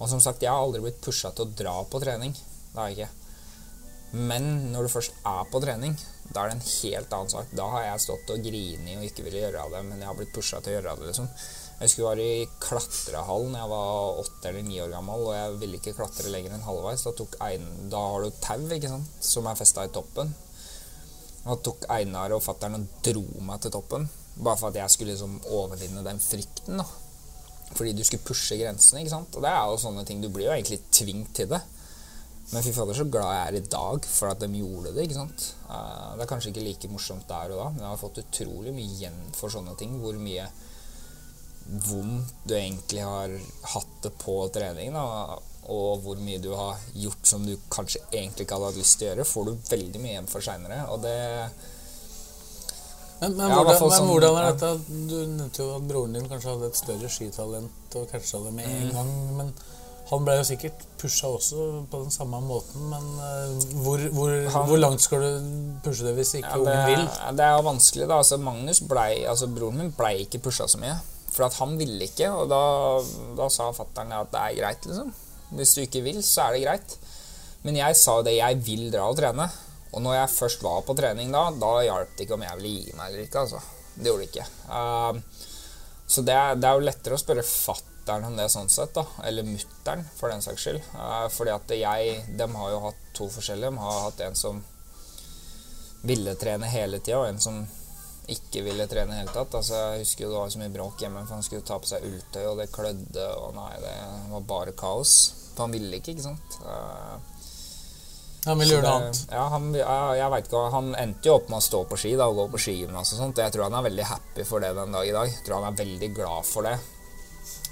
[0.00, 2.36] og som sagt, jeg har aldri blitt pusha til å dra på trening.
[2.70, 3.16] Det har jeg ikke.
[4.10, 5.94] Men når du først er på trening,
[6.30, 7.50] da er det en helt annen sak.
[7.54, 10.32] Da har jeg stått og grinet og ikke ville gjøre det, men jeg har blitt
[10.34, 11.10] pusha til å gjøre det.
[11.10, 11.28] liksom.
[11.80, 15.36] Jeg husker jeg var i klatrehallen da jeg var åtte eller ni år gammel, og
[15.36, 17.06] jeg ville ikke klatre lenger enn halvveis.
[17.06, 20.34] Da, tok en, da har du tau ikke sant, som er festa i toppen.
[21.40, 25.14] Da tok Einar og fatter'n og dro meg til toppen, bare for at jeg skulle
[25.14, 26.80] liksom overvinne den frykten.
[26.82, 26.86] da.
[27.70, 29.00] Fordi du skulle pushe grensene.
[29.00, 29.36] ikke sant?
[29.36, 30.20] Og det er jo sånne ting.
[30.22, 31.60] Du blir jo egentlig tvunget til det.
[32.50, 35.04] Men fy fader, så glad jeg er i dag for at de gjorde det.
[35.04, 35.44] ikke sant?
[35.70, 38.74] Eh, det er kanskje ikke like morsomt der og da, men jeg har fått utrolig
[38.74, 39.94] mye igjen for sånne ting.
[40.02, 40.48] Hvor mye
[41.86, 43.36] vondt du egentlig har
[43.76, 48.46] hatt det på trening, da, og hvor mye du har gjort som du kanskje egentlig
[48.46, 50.80] ikke hadde hatt lyst til å gjøre, får du veldig mye igjen for seinere.
[50.90, 51.16] Og det
[53.20, 54.68] Men, men, Ja, hvordan, men sånn- hvordan er dette?
[54.88, 58.64] Du nevnte jo at broren din kanskje hadde et større skitalent og catcha det med
[58.66, 58.80] Mm.
[58.86, 59.10] en gang.
[59.36, 59.52] Men
[60.10, 62.80] han ble jo sikkert pusha også på den samme måten.
[62.88, 66.64] Men uh, hvor, hvor, Han- hvor langt skal du pushe det hvis ikke Ja, det,
[66.64, 67.36] ungen vil?
[67.36, 68.14] det er jo vanskelig, da.
[68.16, 70.96] Altså, Magnus blei Altså, broren min blei ikke pusha så mye.
[71.30, 73.02] For at han ville ikke, og da,
[73.36, 75.12] da sa fatter'n at det er greit, liksom.
[75.56, 76.96] Hvis du ikke vil, så er det greit.
[77.66, 79.48] Men jeg sa det, jeg vil dra og trene.
[79.90, 82.74] Og når jeg først var på trening da, da hjalp det ikke om jeg ville
[82.76, 83.60] gi meg eller ikke, altså.
[83.96, 84.46] Det gjorde det ikke.
[84.70, 85.48] Uh,
[86.06, 89.04] så det er, det er jo lettere å spørre fatter'n om det sånn sett, da.
[89.26, 90.80] Eller mutter'n, for den saks skyld.
[90.94, 93.74] Uh, fordi at jeg Dem har jo hatt to forskjellige.
[93.74, 94.62] De har hatt en som
[96.06, 97.60] ville trene hele tida, og en som
[98.30, 99.54] ikke ville trene i hele tatt.
[99.58, 101.90] Altså, jeg husker jo det var så mye bråk hjemme, for han skulle ta på
[101.90, 103.94] seg ulltøy, og det klødde, og nei, det
[104.30, 105.16] var bare kaos.
[105.58, 106.58] Han ville ikke, ikke sant.
[108.46, 109.18] Han ville gjøre noe annet.
[109.34, 112.14] Ja, han, jeg, jeg vet ikke, han endte jo opp med å stå på ski
[112.16, 113.42] da, og gå på skigymnas og sånt.
[113.44, 115.28] Jeg tror han er veldig happy for det den dag i dag.
[115.28, 116.76] Jeg tror han er veldig glad for det.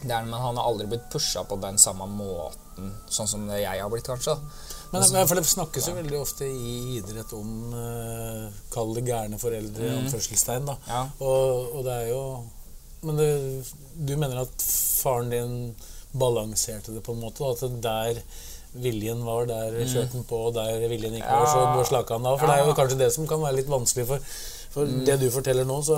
[0.02, 3.80] det er, men han har aldri blitt pusha på den samme måten, sånn som jeg
[3.80, 4.36] har blitt, kanskje.
[4.92, 9.36] Men, men for det snakkes jo veldig ofte i idrett om uh, Kall det gærne
[9.40, 9.98] foreldre, Mm.
[10.06, 10.64] anførselstegn.
[10.68, 10.76] da.
[10.88, 11.02] Ja.
[11.20, 12.22] Og, og det er jo
[13.04, 13.26] Men det,
[14.08, 14.64] du mener at
[15.02, 15.52] faren din
[16.20, 17.40] balanserte det på en måte?
[17.44, 18.22] Da, at der
[18.78, 22.36] viljen var, der kjørte han på, og der viljen ikke var, så slaka han av?
[22.38, 24.30] For det er jo kanskje det som kan være litt vanskelig for
[24.68, 25.96] for det du forteller nå, så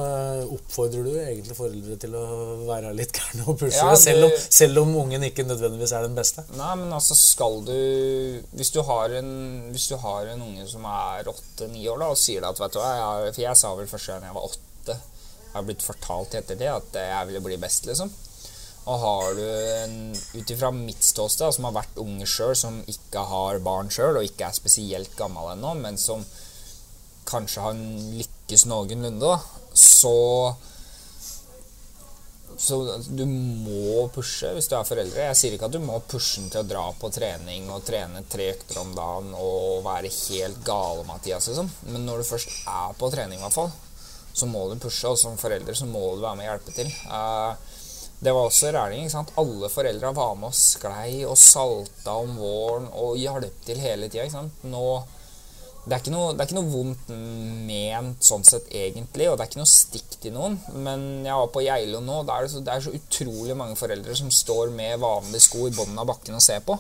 [0.55, 2.21] oppfordrer du egentlig foreldre til å
[2.69, 6.07] være litt gærne og pushe, Ja, det- selv, om, selv om ungen ikke nødvendigvis er
[6.07, 6.45] den beste.
[6.57, 7.75] Nei, men altså skal du
[8.55, 12.17] Hvis du har en, hvis du har en unge som er åtte-ni år, da, og
[12.23, 12.93] sier at vet du hva
[13.27, 16.39] jeg, For jeg sa vel første gang jeg var åtte Jeg har blitt fortalt i
[16.39, 18.15] ettertid at jeg ville bli best, liksom.
[18.91, 19.99] Og har du en
[20.35, 24.27] Ut ifra mitt ståsted, som har vært unge sjøl, som ikke har barn sjøl, og
[24.27, 26.25] ikke er spesielt gammel ennå, men som
[27.31, 27.79] kanskje har
[28.19, 29.37] lykkes noenlunde,
[29.75, 30.17] så
[32.61, 32.77] så
[33.09, 35.23] du må pushe hvis du er foreldre.
[35.31, 38.51] Jeg sier ikke at du må pushe til å dra på trening og trene tre
[38.53, 41.71] økter om dagen og være helt gale, Mathias, liksom.
[41.89, 43.73] Men når du først er på trening, i hvert fall,
[44.37, 45.09] så må du pushe.
[45.09, 46.93] Og som foreldre så må du være med og hjelpe til.
[46.93, 47.80] Eh,
[48.21, 49.07] det var også ræling.
[49.07, 49.33] ikke sant?
[49.41, 54.45] Alle foreldra var med og sklei og salta om våren og hjalp til hele tida.
[54.69, 54.85] Nå
[55.81, 57.09] det er, ikke noe, det er ikke noe vondt
[57.67, 60.59] ment sånn sett egentlig, og det er ikke noe stikk til noen.
[60.85, 64.75] Men jeg var på Geilo nå, det, det er så utrolig mange foreldre som står
[64.77, 66.77] med vanlige sko i bunnen av bakken og ser på.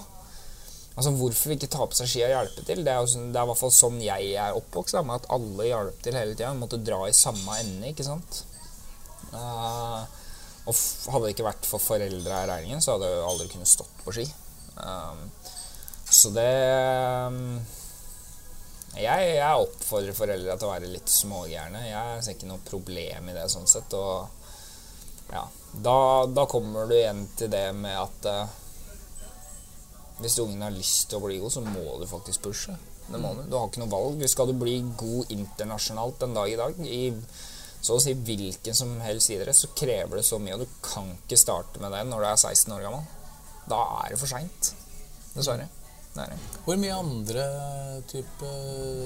[1.01, 2.85] Altså Hvorfor ikke ta på seg ski og hjelpe til?
[2.85, 5.29] Det er, jo, sånn- det er i hvert fall sånn jeg er oppvokst, med at
[5.33, 6.53] alle hjalp til hele tida.
[6.61, 8.43] Måtte dra i samme ende, ikke sant.
[9.33, 10.01] Eh,
[10.71, 14.05] Og hadde det ikke vært for foreldra i regningen, så hadde jeg aldri kunnet stått
[14.05, 14.27] på ski.
[14.79, 15.27] Um,
[16.11, 16.51] så det
[17.27, 17.59] um,
[18.97, 21.85] jeg, jeg, oppfordrer foreldra til å være litt smågærne.
[21.87, 23.95] Jeg ser ikke noe problem i det sånn sett.
[23.95, 25.45] Og ja,
[25.87, 28.57] da, da kommer du igjen til det med at uh,
[30.21, 32.75] hvis ungen har lyst til å bli god, så må du faktisk pushe.
[33.11, 33.47] Det må du.
[33.49, 34.27] Du har ikke noe valg.
[34.29, 37.03] Skal du bli god internasjonalt en dag i dag, i
[37.81, 41.09] så å si hvilken som helst idrett, så krever det så mye, og du kan
[41.17, 43.07] ikke starte med det når du er 16 år gammel.
[43.71, 44.73] Da er det for seint.
[45.33, 45.69] Dessverre.
[46.11, 46.41] Det er det.
[46.67, 47.45] Hvor mye andre
[48.11, 48.51] type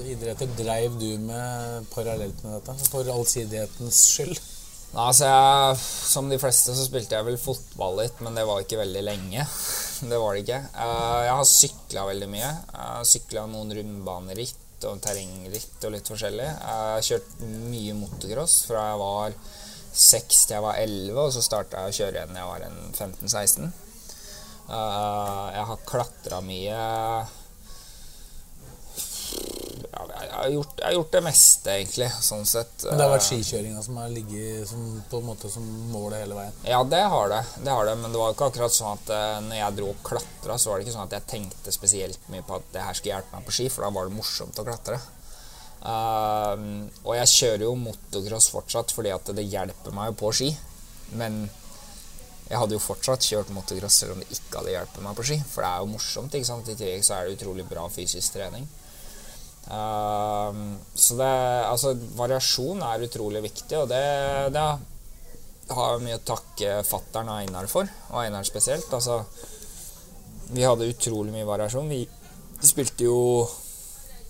[0.09, 2.75] idretter dreiv du med parallelt med dette?
[2.89, 4.41] For allsidighetens skyld?
[4.95, 8.81] Altså, jeg, Som de fleste så spilte jeg vel fotball litt, men det var ikke
[8.81, 9.47] veldig lenge.
[9.95, 10.57] Det var det ikke.
[10.75, 12.49] Eh, jeg har sykla veldig mye.
[13.07, 16.49] Sykla noen rundbaneritt og terrengritt og litt forskjellig.
[16.49, 19.39] Jeg har kjørt mye motocross fra jeg var
[19.95, 22.67] 6 til jeg var 11, og så starta jeg å kjøre igjen da jeg var
[22.99, 23.71] 15-16.
[24.65, 26.79] Eh, jeg har klatra mye
[29.95, 32.07] jeg har, gjort, jeg har gjort det meste, egentlig.
[32.27, 32.85] sånn sett.
[32.85, 36.37] Men det har vært skikjøringa som har ligget som, på en måte som målet hele
[36.37, 36.57] veien?
[36.67, 37.41] Ja, det har det.
[37.63, 37.95] det har det.
[38.01, 40.79] Men det var ikke akkurat sånn at uh, når jeg dro og klatra, så var
[40.79, 43.47] det ikke sånn at jeg tenkte spesielt mye på at det her skulle hjelpe meg
[43.47, 45.01] på ski, for da var det morsomt å klatre.
[45.85, 50.51] Uh, og jeg kjører jo motocross fortsatt fordi at det hjelper meg jo på ski.
[51.15, 51.45] Men
[52.45, 55.37] jeg hadde jo fortsatt kjørt motocross selv om det ikke hadde hjulpet meg på ski.
[55.49, 56.35] For det er jo morsomt.
[56.35, 56.69] ikke sant?
[56.69, 58.67] I tillegg så er det utrolig bra fysisk trening.
[59.65, 61.31] Uh, så det,
[61.65, 64.03] altså, variasjon er utrolig viktig, og det,
[64.53, 64.65] det
[65.73, 68.91] har mye å takke fattern og Einar for, og Einar spesielt.
[68.93, 69.23] Altså,
[70.53, 71.89] vi hadde utrolig mye variasjon.
[71.89, 72.03] Vi
[72.65, 73.45] spilte jo,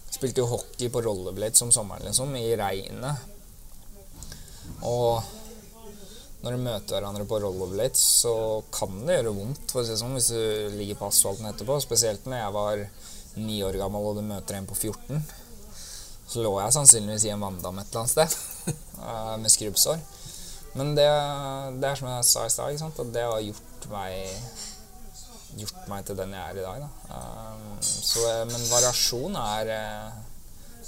[0.08, 3.34] spilte jo hockey på rollerblades om sommeren, liksom, i regnet.
[4.88, 5.20] Og
[6.46, 8.36] når du møter hverandre på rollerblades, så
[8.74, 11.80] kan det gjøre vondt for å si sånn, hvis du ligger på asfalten etterpå.
[11.84, 12.84] Spesielt når jeg var
[13.40, 15.24] ni år gammel og du møter en på 14,
[16.26, 20.00] så lå jeg sannsynligvis i en vanndam et eller annet sted uh, med skrubbsår.
[20.76, 21.08] Men det,
[21.80, 24.32] det, er som jeg sa i stad, at det har gjort meg
[25.56, 26.84] gjort meg til den jeg er i dag.
[26.84, 27.18] Da.
[27.82, 30.18] så, men variasjon er, eh,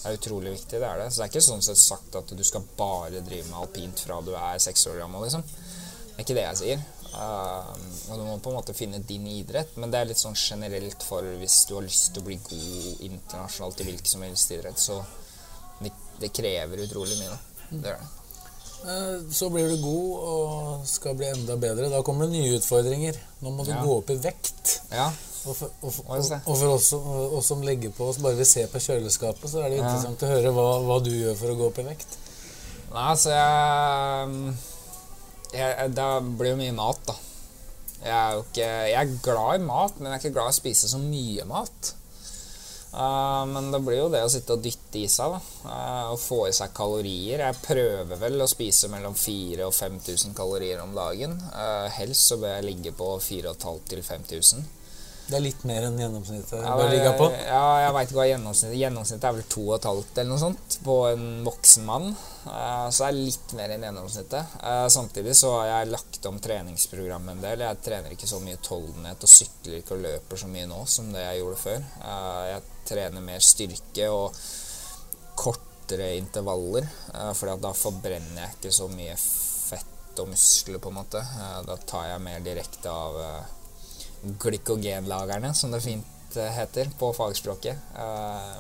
[0.03, 0.81] er, utrolig viktig.
[0.81, 1.10] Det er det.
[1.12, 4.19] Så det er ikke sånn sett sagt at du skal bare drive med alpint fra
[4.25, 5.23] du er seks år gammel.
[5.27, 5.45] Liksom.
[5.47, 6.86] Det er ikke det jeg sier.
[7.17, 7.71] Uh,
[8.12, 11.01] og du må på en måte finne din idrett, men det er litt sånn generelt
[11.01, 14.77] for hvis du har lyst til å bli god internasjonalt i hvilken som helst idrett,
[14.77, 14.99] så
[15.82, 17.34] det, det krever utrolig mye.
[17.34, 17.39] Da.
[17.71, 17.97] Det det.
[18.86, 21.89] Eh, så blir du god og skal bli enda bedre.
[21.89, 23.17] Da kommer det nye utfordringer.
[23.41, 23.82] Nå må du ja.
[23.82, 24.77] gå opp i vekt.
[24.93, 25.10] Ja.
[25.47, 28.67] Og for, og, og, og for oss, oss, som legger på oss, bare vi ser
[28.69, 30.27] på kjøleskapet, så er det interessant ja.
[30.27, 32.17] å høre hva, hva, du gjør for å gå opp i vekt.
[32.91, 34.58] Nei, altså jeg
[35.53, 37.15] jeg, Det blir jo mye mat, da.
[37.97, 40.55] Jeg er jo ikke Jeg er glad i mat, men jeg er ikke glad i
[40.55, 41.93] å spise så mye mat.
[42.97, 45.39] Uh, men det blir jo det å sitte og dytte i seg, da.
[45.67, 47.43] Uh, og få i seg kalorier.
[47.43, 51.36] Jeg prøver vel å spise mellom 4000 og 5000 kalorier om dagen.
[51.51, 54.65] Uh, helst så bør jeg ligge på 4500 til 5000.
[55.27, 57.25] Det er litt mer enn gjennomsnittet ja, bør ligge på?
[57.35, 61.25] Ja, jeg veit ikke hva gjennomsnittet Gjennomsnittet er vel 2,5 eller noe sånt på en
[61.43, 62.05] voksen mann.
[62.45, 64.53] Uh, så det er litt mer enn gjennomsnittet.
[64.61, 67.65] Uh, samtidig så har jeg lagt om treningsprogrammet en del.
[67.65, 71.11] Jeg trener ikke så mye utholdenhet og sykler ikke og løper så mye nå som
[71.11, 71.83] det jeg gjorde før.
[72.05, 74.39] Uh, jeg trener mer styrke og
[75.37, 76.87] kortere intervaller,
[77.35, 81.21] for da forbrenner jeg ikke så mye fett og muskler, på en måte.
[81.67, 83.19] da tar jeg mer direkte av
[84.21, 87.77] glykogenlagrene, som det fint eh, heter på fagspråket.
[87.97, 88.60] Eh,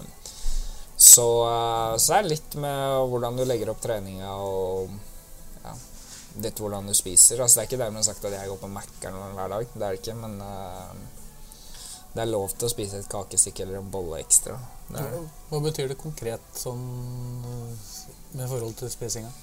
[0.95, 4.93] så, eh, så det er litt med hvordan du legger opp treninga og
[5.63, 5.75] ja,
[6.45, 7.41] litt hvordan du spiser.
[7.41, 9.97] Altså, det er ikke dermed sagt at jeg går på Mækkern hver dag, det er
[9.97, 10.39] det ikke, men
[12.13, 14.57] det er lov til å spise et kakestykke eller en bolle ekstra.
[14.87, 16.85] Hva betyr det konkret sånn
[18.33, 19.33] med forhold til spisinga?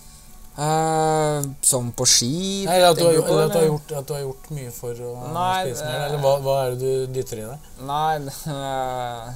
[0.54, 2.62] Uh, som på ski?
[2.68, 5.14] Nei, at du, har, på, at, du gjort, at du, har, gjort, mye for å
[5.34, 6.04] nei, spise mer?
[6.06, 7.66] Eller hva, hva, er det du dytter i deg?
[7.88, 8.12] Nei,
[8.54, 9.32] uh,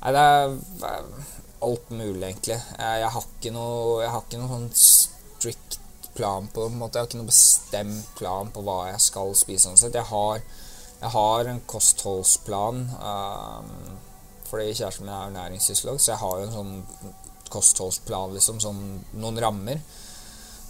[0.00, 0.56] nei det er
[1.62, 2.56] alt mulig, egentlig.
[2.56, 5.78] Jeg, jeg har ikke noe Jeg har ikke noe sånn strict
[6.16, 6.80] plan på det.
[6.80, 9.74] Jeg har ikke noe bestemt plan på hva jeg skal spise.
[9.76, 10.42] Sånn jeg, har,
[11.00, 12.86] jeg har en kostholdsplan.
[12.96, 14.00] Um,
[14.48, 17.12] fordi kjæresten min er ernæringsfysiolog, så jeg har jo en sånn
[17.52, 18.82] kostholdsplan, liksom, sånn
[19.20, 19.80] noen rammer.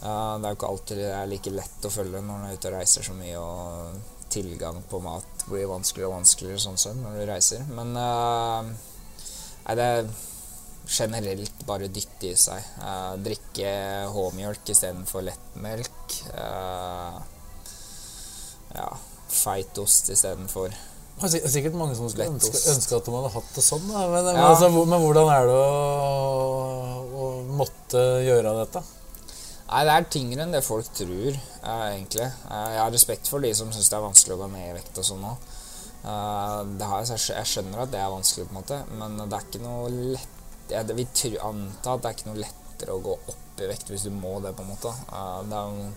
[0.03, 2.67] Det er jo ikke alltid det er like lett å følge når man er ute
[2.71, 7.19] og reiser så mye, og tilgang på mat blir vanskeligere og vanskeligere sånn sett når
[7.19, 7.65] du reiser.
[7.71, 8.71] Men uh,
[9.67, 10.09] nei, det er
[10.89, 12.65] generelt bare dytte i seg.
[12.81, 13.73] Uh, drikke
[14.11, 16.17] H-mjølk istedenfor lettmelk.
[16.33, 17.21] Uh,
[18.73, 18.89] ja,
[19.29, 23.53] feit ost istedenfor Det er sikkert mange som skulle ønske, ønske at de hadde hatt
[23.55, 23.85] det sånn.
[23.85, 24.49] Men, men, Ja.
[24.49, 25.71] altså, men hvordan er det å,
[27.13, 27.29] å
[27.61, 28.81] måtte gjøre dette?
[29.69, 32.27] Nei, det er tyngre enn det folk tror, eh, egentlig.
[32.51, 34.75] Eh, jeg har respekt for de som syns det er vanskelig å gå ned i
[34.77, 35.49] vekt og sånn òg.
[36.03, 39.89] det jeg, skjønner at det er vanskelig, på en måte, men det er ikke noe
[39.89, 40.27] lett
[40.69, 43.67] jeg, det- Vi tror, antar at det er ikke noe lettere å gå opp i
[43.67, 44.91] vekt hvis du må det, på en måte.
[44.91, 45.91] Eh, det er jo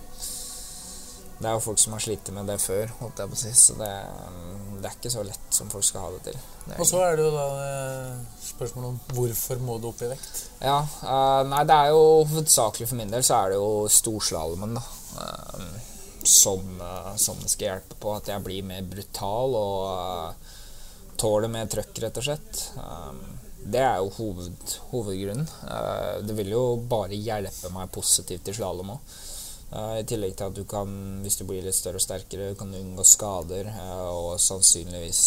[1.36, 3.50] det er jo folk som har slitt med det før, holdt jeg på å si,
[3.60, 3.90] så det,
[4.32, 6.38] mm, det er ikke så lett som folk skal ha det til.
[6.64, 10.08] Det Og så er det jo da eh, spørsmålet om hvorfor må du opp i
[10.14, 10.40] vekt?
[10.64, 14.78] Ja, uh, nei, det er jo hovedsakelig for min del så er det jo storslalåmen,
[14.78, 14.84] da.
[15.20, 15.92] Uh,
[16.26, 18.16] som, uh, som skal hjelpe på.
[18.16, 20.48] At jeg blir mer brutal og
[21.20, 22.64] tåler mer trøkk, rett og slett.
[23.66, 25.46] Det er jo hoved, hovedgrunnen.
[26.26, 29.14] Det vil jo bare hjelpe meg positivt i slalåm òg.
[29.74, 30.90] I tillegg til at du kan,
[31.24, 35.22] hvis du blir litt større og sterkere, kan du unngå skader eh, og sannsynligvis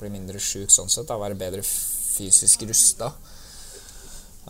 [0.00, 1.06] bli mindre sjuk sånn sett.
[1.06, 3.12] Da, være bedre fysisk rusta.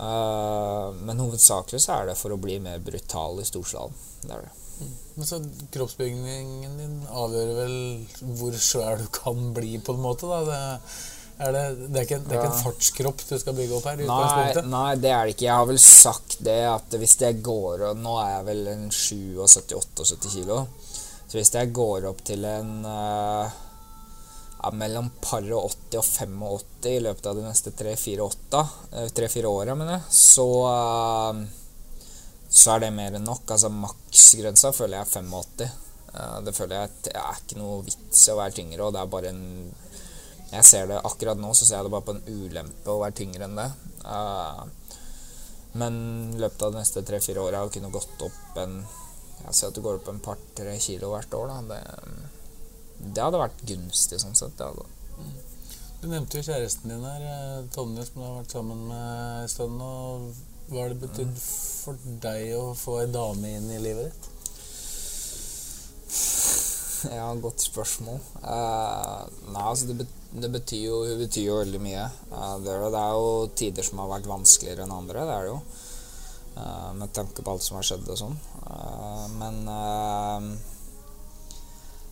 [0.00, 3.94] Eh, men hovedsakelig så er det for å bli mer brutal i storslalåm.
[4.24, 4.54] Det er det.
[5.14, 5.38] Men så
[5.70, 7.76] Kroppsbyggingen din avgjør vel
[8.40, 10.26] hvor svær du kan bli, på en måte.
[10.26, 10.40] da.
[10.48, 10.62] Det
[11.38, 14.02] er, det, det er, ikke, det er ikke en fartskropp du skal bygge opp her?
[14.06, 15.48] Nei, nei, det er det ikke.
[15.48, 18.86] Jeg har vel sagt det at hvis jeg går og Nå er jeg vel en
[18.94, 20.60] 77-78 kilo.
[21.24, 23.58] Så hvis jeg går opp til en eh,
[24.60, 29.96] ja, mellom par og 80 og 85 i løpet av de neste 3-4 åra, mener
[29.96, 31.44] jeg, så eh,
[32.54, 33.48] så er det mer enn nok.
[33.50, 35.64] Altså Maksgrensa føler jeg er 85.
[36.14, 38.94] Eh, det føler jeg at det er ikke noe vits i å være tyngre, og
[38.94, 39.42] det er bare en
[40.54, 43.18] Jeg ser det akkurat nå, så ser jeg det bare på en ulempe å være
[43.18, 43.70] tyngre enn det.
[44.06, 44.60] Eh,
[45.80, 45.96] men
[46.36, 48.84] i løpet av de neste tre-fire åra å kunne gått opp en
[49.44, 51.56] Jeg ser at du går opp en par-tre kilo hvert år, da.
[51.74, 51.80] Det,
[53.16, 54.54] det hadde vært gunstig sånn sett.
[54.56, 54.86] Det hadde.
[56.00, 59.50] Du nevnte jo kjæresten din her, eh, Tonje, som du har vært sammen med en
[59.50, 59.82] stund.
[59.82, 64.30] og Hva har det betydd for deg å få ei dame inn i livet ditt?
[67.16, 68.20] Ja, godt spørsmål.
[68.42, 72.04] Uh, nei, altså det, det betyr jo, hun betyr jo veldig mye.
[72.32, 75.48] Uh, det, er, det er jo tider som har vært vanskeligere enn andre, det er
[75.48, 75.58] det jo.
[76.54, 78.38] Uh, med tanke på alt som har skjedd og sånn.
[79.40, 79.66] Men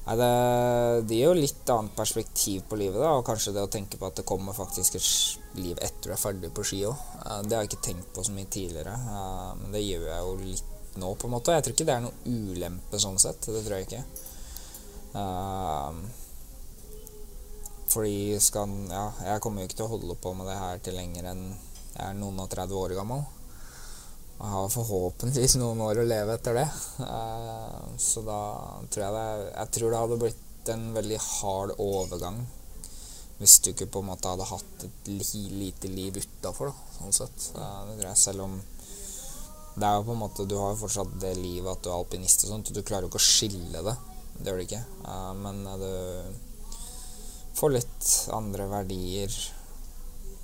[0.03, 0.29] Nei, det,
[1.07, 3.13] det gir jo litt annet perspektiv på livet, da.
[3.15, 6.19] Og kanskje det å tenke på at det kommer faktisk et liv etter du er
[6.19, 7.05] ferdig på ski òg.
[7.47, 8.97] det har jeg ikke tenkt på så mye tidligere.
[9.61, 11.55] men det gjør jeg jo litt nå, på en måte.
[11.55, 13.47] Jeg tror ikke det er noen ulempe sånn sett.
[13.47, 14.03] Det tror jeg ikke.
[15.19, 16.01] Ehm,
[17.93, 20.97] fordi skal Ja, jeg kommer jo ikke til å holde på med det her til
[20.97, 21.45] lenger enn
[21.93, 23.21] jeg er noen og 30 år gammel.
[24.39, 26.69] Og jeg har forhåpentligvis noen år å leve etter det.
[27.05, 28.41] Ehm, så da
[28.89, 32.45] tror jeg det Jeg tror det hadde blitt en veldig hard overgang
[33.43, 37.49] hvis du ikke på en måte hadde hatt et li lite liv utafor, sånn sett.
[37.59, 38.55] Eh, det tror jeg, selv om
[39.75, 41.97] det er jo på en måte Du har jo fortsatt det livet at du er
[41.97, 43.97] alpinist og sånt, og du klarer jo ikke å skille det.
[44.43, 44.85] Det gjør du ikke.
[45.07, 49.35] Uh, men eh, du får litt andre verdier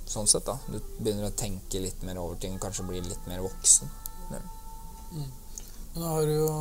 [0.09, 0.55] sånn sett, da.
[0.71, 3.91] Du begynner å tenke litt mer over ting, kanskje bli litt mer voksen.
[4.29, 4.39] Det.
[5.11, 6.53] Men da har du jo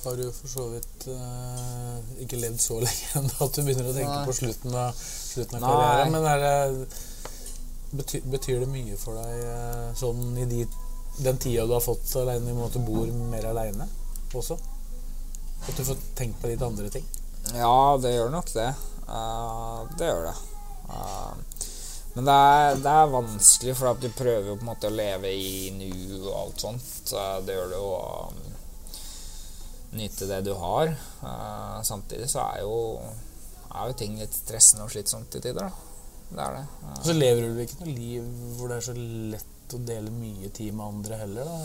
[0.00, 3.94] har du for så vidt uh, ikke levd så lenge ennå at du begynner å
[3.94, 4.26] tenke Nei.
[4.30, 6.14] på slutten av, slutten av karrieren.
[6.16, 7.00] Men er det,
[8.00, 10.64] betyr, betyr det mye for deg sånn i de,
[11.20, 13.90] den tida du har fått alene, i måte bor mer aleine
[14.32, 14.56] også?
[15.68, 17.06] At du får tenkt på litt andre ting?
[17.54, 18.70] Ja, det gjør nok det.
[19.08, 20.36] Uh, det gjør det.
[20.90, 21.34] Uh,
[22.14, 24.94] men det er, det er vanskelig, for at du prøver jo på en måte å
[24.94, 25.92] leve i nu
[26.24, 27.12] og alt sånt.
[27.14, 28.40] Eh, det gjør det jo å um,
[30.00, 30.90] nyte det du har.
[31.86, 32.74] Samtidig så er jo,
[33.70, 35.89] er jo ting litt stressende og slitsomt til tider, da.
[36.30, 36.66] Det er det.
[36.82, 36.98] Ja.
[37.04, 40.74] Så lever du ikke noe liv hvor det er så lett å dele mye tid
[40.74, 41.58] med andre heller, da,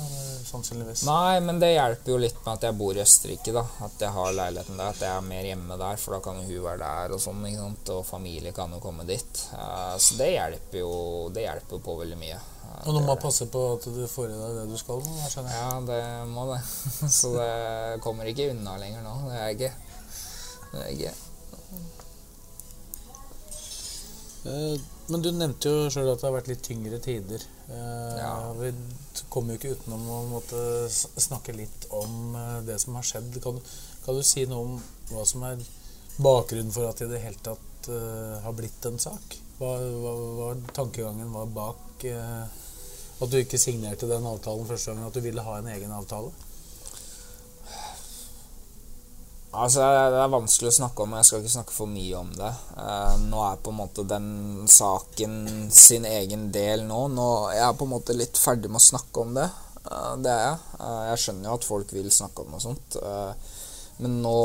[0.45, 1.06] sannsynligvis.
[1.08, 3.63] Nei, men det hjelper jo litt med at jeg bor i Østerrike, da.
[3.88, 4.91] At jeg har leiligheten der.
[4.93, 7.41] At jeg er mer hjemme der, for da kan jo hun være der og sånn.
[7.49, 7.93] ikke sant?
[7.95, 9.41] Og familie kan jo komme dit.
[9.58, 10.91] Eh, så det hjelper jo
[11.34, 12.38] Det hjelper på veldig mye.
[12.86, 15.01] Og du må passe på at du får i deg det du skal.
[15.01, 15.65] nå, skjønner jeg.
[15.65, 16.62] Ja, det må det.
[17.19, 19.15] Så det kommer ikke unna lenger nå.
[19.32, 19.73] Det er ikke
[20.71, 21.15] Det er ikke
[24.45, 27.43] Men du nevnte jo sjøl at det har vært litt tyngre tider.
[27.69, 28.53] Eh, Ja.
[28.58, 28.71] Vi
[29.29, 33.38] kommer jo ikke utenom å måtte snakke litt om eh, det som har skjedd.
[33.43, 33.60] Kan,
[34.05, 34.77] kan du si noe om
[35.12, 35.62] hva som er
[36.17, 39.36] bakgrunnen for at det i det hele tatt uh, har blitt en sak?
[39.60, 42.45] Hva, hva, hva tankegangen var bak uh,
[43.21, 45.10] at du ikke signerte den avtalen første gangen?
[45.10, 46.31] At du ville ha en egen avtale?
[49.56, 49.79] Altså,
[50.12, 52.51] Det er vanskelig å snakke om, og jeg skal ikke snakke for mye om det.
[52.75, 54.29] Uh, nå er på en måte den
[54.71, 55.35] saken
[55.71, 57.06] sin egen del nå.
[57.13, 59.47] nå jeg er på en måte litt ferdig med å snakke om det.
[59.85, 60.58] Uh, det er jeg.
[60.79, 62.97] Uh, jeg skjønner jo at folk vil snakke om noe sånt.
[64.03, 64.39] men nå,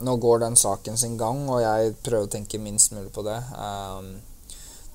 [0.00, 3.36] nå, går den saken sin gang, og jeg prøver å tenke minst mulig på det.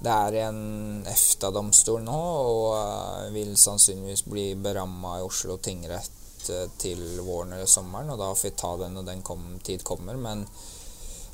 [0.01, 2.17] det er en EFTA-domstol nå,
[2.55, 8.31] og vil sannsynligvis bli beramma i Oslo tingrett Eh, til våren eller sommeren, og da
[8.33, 10.17] får vi ta den når den kom, tid kommer.
[10.17, 10.45] Men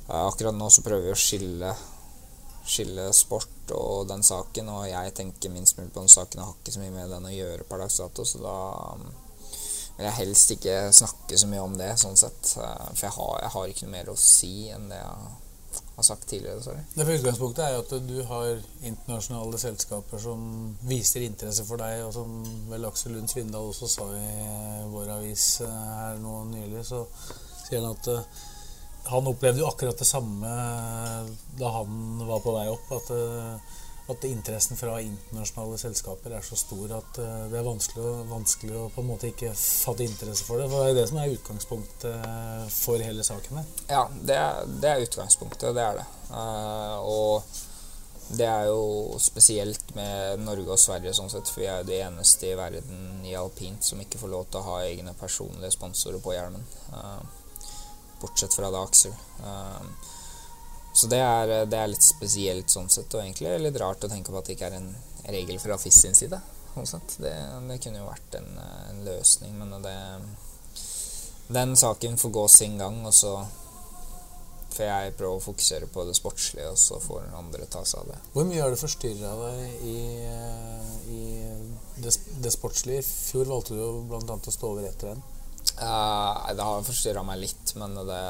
[0.10, 1.72] uh, akkurat nå så prøver vi å skille,
[2.68, 6.60] skille sport og den saken, og jeg tenker minst mulig på den saken og har
[6.60, 8.60] ikke så mye med den å gjøre per dags dato, så da
[9.00, 9.08] um,
[9.98, 12.54] vil jeg helst ikke snakke så mye om det, sånn sett.
[12.60, 15.36] Uh, for jeg har, jeg har, ikke noe mer å si enn det jeg har
[16.04, 16.62] sagt tidligere.
[16.64, 16.84] Sorry.
[16.94, 18.52] Det for Utgangspunktet er jo at du har
[18.86, 20.44] internasjonale selskaper som
[20.88, 22.38] viser interesse for deg, og som
[22.70, 27.04] vel Aksel Lund Svindal også sa i vår avis eh, her nå nylig, så
[27.64, 28.46] sier han at uh,
[29.08, 30.52] han opplevde jo akkurat det samme
[31.60, 32.94] da han var på vei opp.
[33.00, 33.76] At, uh,
[34.08, 38.90] at interessen fra internasjonale selskaper er så stor at uh, det er vanskelig, vanskelig, å
[38.94, 40.70] på en måte ikke fatte interesse for det.
[40.72, 43.72] Det er det som er utgangspunktet for hele saken her.
[43.92, 45.74] Ja, det er, det er utgangspunktet.
[45.76, 46.08] Det er det.
[46.32, 51.82] Uh, og det er jo spesielt med Norge og Sverige, sånn sett, for vi er
[51.82, 55.16] jo de eneste i verden i alpint som ikke får lov til å ha egne
[55.20, 56.64] personlige sponsorer på hjelmen.
[58.20, 59.16] Bortsett fra da Aksel.
[59.44, 60.16] Uh,
[60.98, 64.10] så det er, eh, det er, litt spesielt sånn sett, og egentlig litt rart å
[64.10, 64.90] tenke på at det ikke er en
[65.30, 66.40] regel fra FIS sin side.
[66.78, 67.34] Sånn det,
[67.70, 69.94] det, kunne jo vært en, eh, en løsning, men det,
[71.54, 73.34] den saken får gå sin gang, og så
[74.74, 78.16] får jeg prøve å fokusere på det sportslige, og så får andre ta seg av
[78.16, 78.18] det.
[78.34, 80.00] Hvor mye har det forstyrra deg i,
[80.32, 81.22] eh, i
[82.02, 83.06] det, det, sportslige?
[83.06, 84.38] I fjor valgte du jo bl.a.
[84.38, 85.22] å stå over ett renn.
[85.78, 88.22] Uh, det har forstyrra meg litt, men det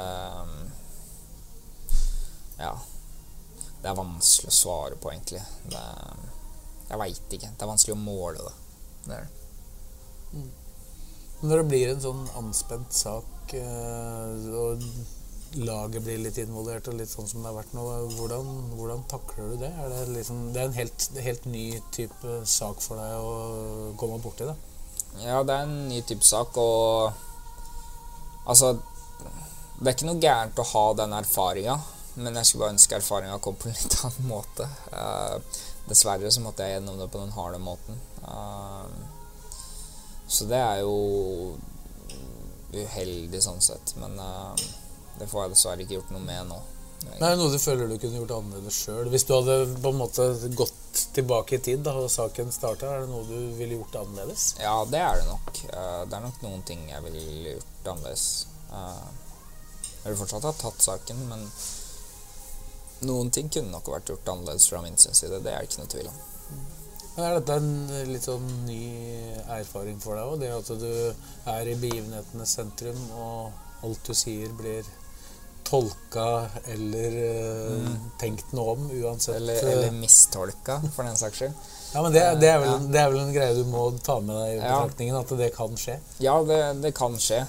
[2.59, 2.75] ja.
[3.81, 5.41] Det er vanskelig å svare på, egentlig.
[5.69, 5.83] Det,
[6.89, 7.51] jeg veit ikke.
[7.53, 8.55] Det er vanskelig å måle det.
[9.07, 9.35] Det er det.
[10.37, 10.49] Mm.
[11.41, 14.81] Når det blir en sånn anspent sak, eh, og
[15.61, 17.83] laget blir litt involvert, og litt sånn som det har vært nå,
[18.17, 19.69] hvordan, hvordan takler du det?
[19.69, 24.19] Er det, liksom, det er en helt, helt, ny type sak for deg å komme
[24.23, 24.57] borti, da?
[25.21, 27.23] Ja, det er en ny type sak, og
[28.47, 28.77] Altså,
[29.75, 31.73] det er ikke noe gærent å ha den erfaringa.
[32.17, 34.67] Men jeg skulle bare ønske erfaringa kom på en litt annen måte.
[34.89, 35.37] Uh,
[35.87, 37.99] dessverre så måtte jeg gjennom det på den harde måten.
[38.23, 38.89] Uh,
[40.27, 40.95] så det er jo
[42.73, 43.93] uheldig sånn sett.
[44.01, 44.57] Men uh,
[45.21, 46.59] det får jeg dessverre ikke gjort noe med nå.
[47.07, 49.07] Det er noe du føler du kunne gjort annerledes sjøl?
[49.13, 50.25] Hvis du hadde på en måte
[50.57, 54.49] gått tilbake i tid da saken starta, er det noe du ville gjort annerledes?
[54.59, 55.61] Ja, det er det nok.
[55.69, 58.25] det er nok noen ting jeg ville gjort annerledes.
[58.73, 61.45] jeg ville fortsatt ha tatt saken, men
[63.05, 65.37] noen ting kunne nok vært gjort annerledes fra min side.
[65.43, 66.19] Det er det ikke noe tvil om.
[67.17, 68.83] Men Er dette en litt sånn ny
[69.57, 70.39] erfaring for deg òg?
[70.41, 74.85] Det at du er i begivenhetenes sentrum, og alt du sier, blir
[75.67, 77.95] tolka eller uh, mm.
[78.21, 81.57] tenkt noe om uansett Eller, eller mistolka, for den saks skyld.
[81.93, 82.77] Ja, men det, det, er vel, ja.
[82.93, 85.77] det, er vel, en greie du må ta med deg i betraktningen, at det kan
[85.79, 85.97] skje?
[86.23, 87.41] Ja, det, det, kan skje.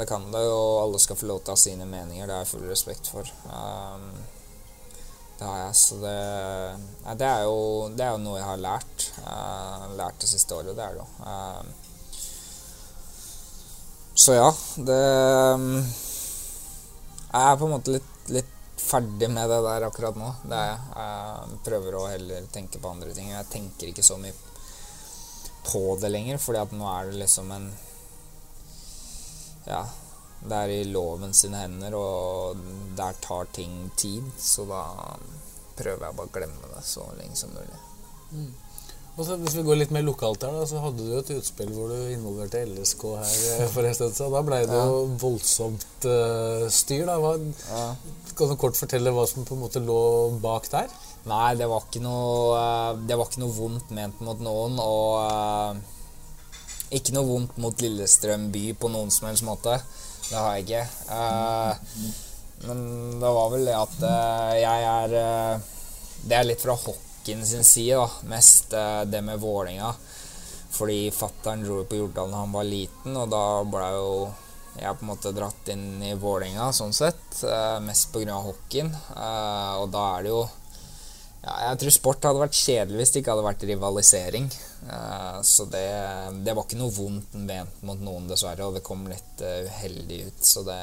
[0.00, 2.26] Det kan det, og alle skal få lov til å ha sine meninger.
[2.26, 3.28] Det har jeg full respekt for.
[3.46, 4.08] Um,
[5.42, 6.18] det har jeg, så det,
[7.02, 9.06] ja, det, er jo, det, er jo, noe jeg har lært.
[9.26, 11.06] Uh, lært det siste året, det er det jo.
[11.18, 11.62] Uh,
[14.14, 14.98] så ja, det
[15.56, 15.80] um,
[17.32, 20.30] Jeg er på en måte litt, litt, ferdig med det der akkurat nå.
[20.46, 21.58] Det er jeg.
[21.66, 23.32] Prøver å heller tenke på andre ting.
[23.32, 24.34] Jeg tenker ikke så mye
[25.66, 27.66] på det lenger, fordi at nå er det liksom en
[29.66, 29.82] Ja,
[30.42, 32.58] det er i loven sine hender, og
[32.98, 34.26] der tar ting tid.
[34.38, 34.82] Så da
[35.78, 37.80] prøver jeg bare å glemme det så lenge som mulig.
[38.32, 38.50] Mm.
[39.12, 41.68] Og så Hvis vi går litt mer lokalt her, da, så hadde du et utspill
[41.76, 44.32] hvor du involverte LSK her eh, for en stund siden.
[44.32, 47.04] Da ble det jo voldsomt uh, styr.
[47.10, 47.18] da.
[47.20, 47.82] Hva, ja.
[48.38, 49.98] Kan du kort fortelle hva som på en måte lå
[50.42, 50.94] bak der?
[51.28, 54.80] Nei, det var ikke noe, uh, det var ikke noe vondt ment mot noen.
[54.80, 56.00] Og uh,
[56.96, 59.76] ikke noe vondt mot Lillestrøm by på noen som helst måte.
[60.28, 60.82] Det har jeg ikke.
[61.10, 61.72] Uh,
[62.66, 62.82] men
[63.20, 65.70] det var vel det at uh, jeg er uh,
[66.22, 68.28] Det er litt fra hockeyen sin side, da.
[68.30, 68.74] Mest
[69.10, 69.90] det med Vålinga
[70.72, 74.14] Fordi fattern dro på Jordal da han var liten, og da ble jo
[74.72, 77.42] jeg på en måte dratt inn i Vålinga sånn sett.
[77.84, 78.38] mest pga.
[78.40, 78.88] hockeyen.
[79.76, 80.46] og da er det jo
[81.42, 84.44] Ja, jeg tror sport hadde vært kjedelig hvis det ikke hadde vært rivalisering.
[84.86, 85.86] Eh, så det,
[86.46, 90.20] det var ikke noe vondt ment mot noen, dessverre, og det kom litt eh, uheldig
[90.28, 90.78] ut, så det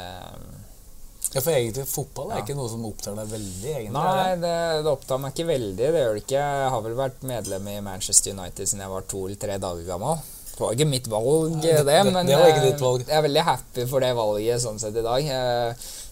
[1.30, 3.72] Ja, For egentlig fotball er ikke noe som opptar deg veldig?
[3.76, 3.93] egentlig?
[3.95, 4.41] Nei, det?
[4.49, 5.78] det, det opptar meg ikke veldig.
[5.80, 6.43] Det gjør det ikke.
[6.43, 9.88] Jeg har vel vært medlem i Manchester United siden jeg var to eller tre dager
[9.88, 10.24] gammel.
[10.49, 13.05] Det var ikke mitt valg, det, det- men det var ikke eh, ditt valg.
[13.07, 15.30] jeg er veldig happy for det valget sånn sett i dag.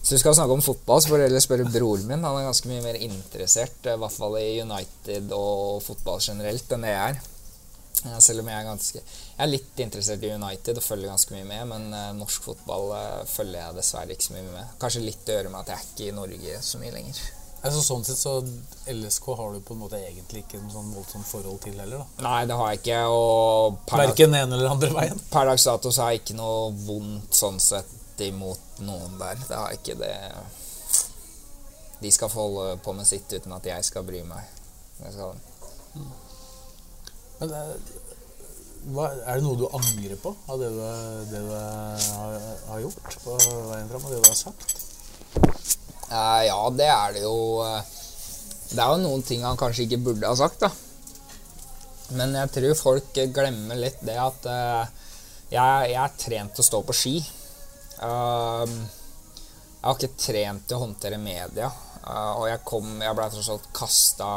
[0.02, 2.22] Så du skal snakke om fotball, så får du heller spørre broren min.
[2.24, 6.70] Han er ganske mye mer interessert, eh, i hvert fall i United og fotball generelt,
[6.72, 7.18] enn det jeg er.
[8.22, 11.46] Selv om jeg er ganske Jeg er litt interessert i United og følger ganske mye
[11.48, 14.70] med, men eh, norsk fotball eh, følger jeg dessverre ikke så mye med.
[14.78, 17.20] Kanskje litt å gjøre med at jeg er ikke i Norge så mye lenger.
[17.58, 18.36] Altså, sånn sett så
[18.94, 22.22] LSK har du på en måte egentlig ikke noe sånn voldsomt forhold til heller, da.
[22.22, 23.00] Nei, det har jeg ikke.
[23.10, 25.22] Og Verken den ene eller andre veien.
[25.32, 27.90] per dags dato så har jeg ikke noe vondt sånn sett
[28.26, 29.38] imot noen der.
[29.46, 30.14] Det har ikke det
[32.02, 34.50] De skal få holde på med sitt uten at jeg skal bry meg.
[34.98, 36.04] Det skal de.
[37.38, 37.72] Men eh,
[38.94, 40.82] hva, er det noe du angrer på av det du,
[41.30, 42.36] det du har,
[42.70, 43.38] har gjort på
[43.70, 44.76] veien fram, og det du har sagt?
[46.08, 47.96] Eh, ja, det er det jo eh,
[48.70, 50.70] Det er jo noen ting han kanskje ikke burde ha sagt, da.
[52.16, 54.94] Men jeg tror folk glemmer litt det at eh,
[55.52, 57.16] jeg, jeg er trent til å stå på ski.
[57.98, 58.74] Um,
[59.78, 61.70] jeg har ikke trent til å håndtere media.
[62.04, 64.28] uh, og jeg kom Jeg ble tross alt kasta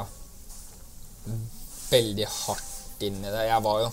[1.91, 3.45] veldig hardt inn i det.
[3.49, 3.91] Jeg var jo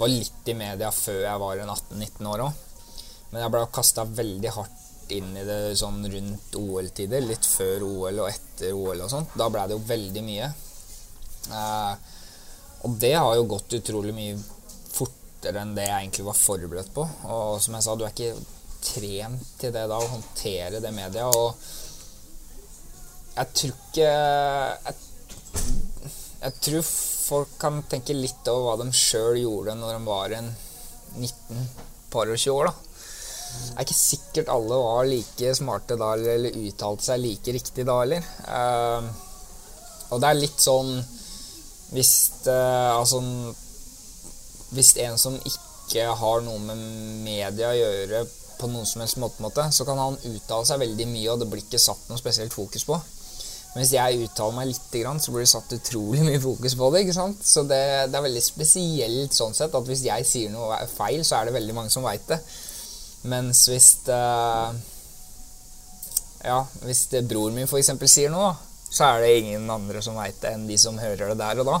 [0.00, 2.60] var litt i media før jeg var 18-19 år òg.
[3.30, 7.26] Men jeg ble kasta veldig hardt inn i det sånn rundt OL-tider.
[7.26, 9.34] Litt før OL og etter OL og sånt.
[9.38, 10.50] Da ble det jo veldig mye.
[11.50, 11.94] Uh,
[12.86, 14.38] og det har jo gått utrolig mye
[14.94, 17.06] fortere enn det jeg egentlig var forberedt på.
[17.34, 21.28] Og som jeg sa, du er ikke trent til det da, å håndtere det media.
[21.28, 21.54] Og
[23.36, 24.94] jeg tror ikke jeg,
[26.40, 26.84] jeg tror
[27.30, 30.48] folk kan tenke litt over hva de sjøl gjorde når de var en
[31.20, 31.66] 19
[32.10, 32.74] par og 20 år, da.
[33.50, 37.96] Det er ikke sikkert alle var like smarte da, eller, uttalte seg like riktig da
[38.02, 38.26] heller.
[38.46, 39.08] Uh,
[40.10, 40.88] og det er litt sånn
[41.94, 42.12] Hvis
[42.48, 43.20] uh, Altså
[44.74, 46.80] Hvis en som ikke har noe med
[47.22, 48.24] media å gjøre
[48.60, 51.48] på noen som helst måte, måte, så kan han uttale seg veldig mye, og det
[51.50, 52.98] blir ikke satt noe spesielt fokus på.
[53.70, 56.88] Men hvis jeg uttaler meg litt, grann, så blir det satt utrolig mye fokus på
[56.90, 57.04] det.
[57.04, 57.44] ikke sant?
[57.46, 61.38] Så det, det er veldig spesielt sånn sett at hvis jeg sier noe feil, så
[61.38, 62.40] er det veldig mange som veit det.
[63.30, 64.18] Mens hvis det,
[66.40, 67.92] Ja, hvis det bror min f.eks.
[68.10, 68.54] sier noe,
[68.90, 71.68] så er det ingen andre som veit det enn de som hører det der og
[71.68, 71.78] da.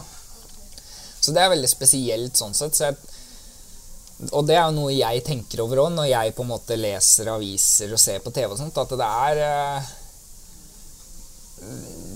[1.20, 2.76] Så det er veldig spesielt sånn sett.
[2.76, 3.00] Så jeg,
[4.28, 7.30] og det er jo noe jeg tenker over òg når jeg på en måte leser
[7.32, 9.90] aviser og ser på TV og sånt, at det er eh,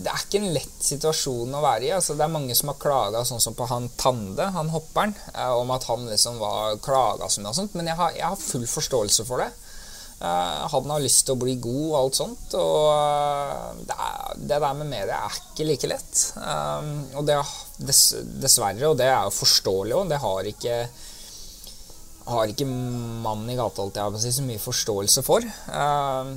[0.05, 1.93] det er ikke en lett situasjon å være i.
[1.97, 5.53] Altså, det er mange som har klaga sånn som på han Tande, han hopperen, eh,
[5.53, 8.41] om at han liksom var klaga så mye og sånt, men jeg har, jeg har
[8.41, 9.51] full forståelse for det.
[10.25, 14.69] Eh, han har lyst til å bli god og alt sånt, og det, er, der
[14.81, 16.27] med media er ikke like lett.
[17.17, 17.41] Og det
[17.81, 18.05] dess,
[18.45, 20.79] dessverre, og det er jo forståelig òg, det har ikke
[22.25, 25.45] har ikke mannen i gata alltid, så mye forståelse for.
[25.45, 26.35] Eh,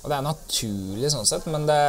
[0.00, 1.80] og det er naturlig sånn sett, men det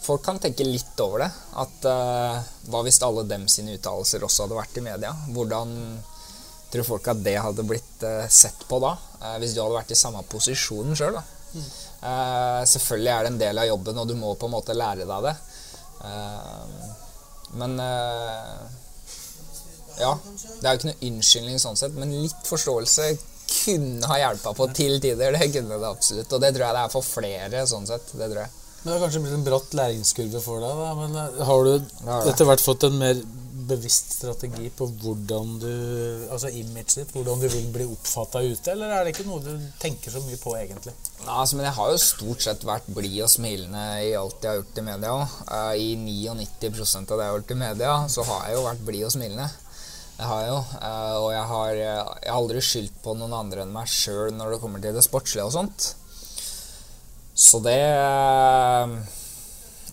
[0.00, 1.28] Folk kan tenke litt over det.
[1.60, 2.38] At eh,
[2.72, 5.12] Hva hvis alle dem sine uttalelser også hadde vært i media?
[5.30, 5.74] Hvordan
[6.72, 8.94] tror folk at det hadde blitt eh, sett på da?
[9.42, 11.24] Hvis du hadde vært i samme posisjonen sjøl, da.
[11.60, 15.04] Eh, selvfølgelig er det en del av jobben, og du må på en måte lære
[15.04, 15.36] deg det.
[17.60, 17.76] Men
[20.00, 20.14] ja,
[20.60, 23.10] det er jo ikke noe unnskyldning sånn sett, men litt forståelse
[23.50, 25.34] kunne ha hjelpa på til tider.
[25.34, 26.32] Det kunne det absolutt.
[26.32, 28.12] Og det tror jeg det er for flere, sånn sett.
[28.14, 28.56] Det tror jeg.
[28.80, 30.90] Men det har kanskje blitt en bratt læringskurve for deg, da.
[30.96, 31.74] Men eh, har du
[32.30, 33.20] etter hvert fått en mer
[33.70, 35.72] bevisst strategi på hvordan du
[36.32, 39.52] Altså imaget ditt, hvordan du vil bli oppfatta ute, eller er det ikke noe du
[39.82, 40.94] tenker så mye på, egentlig?
[41.20, 44.50] Ja, altså, men jeg har jo stort sett vært blid og smilende i alt jeg
[44.50, 45.36] har gjort i media òg.
[45.76, 49.08] I 99% av det jeg har gjort i media, så har jeg jo vært blid
[49.10, 49.50] og smilende.
[50.20, 50.56] Det har jo.
[50.84, 51.94] eh, Og jeg har, jeg
[52.28, 55.46] har aldri skyldt på noen andre enn meg sjøl når det kommer til det sportslige
[55.48, 55.94] og sånt.
[57.40, 58.92] Så det eh,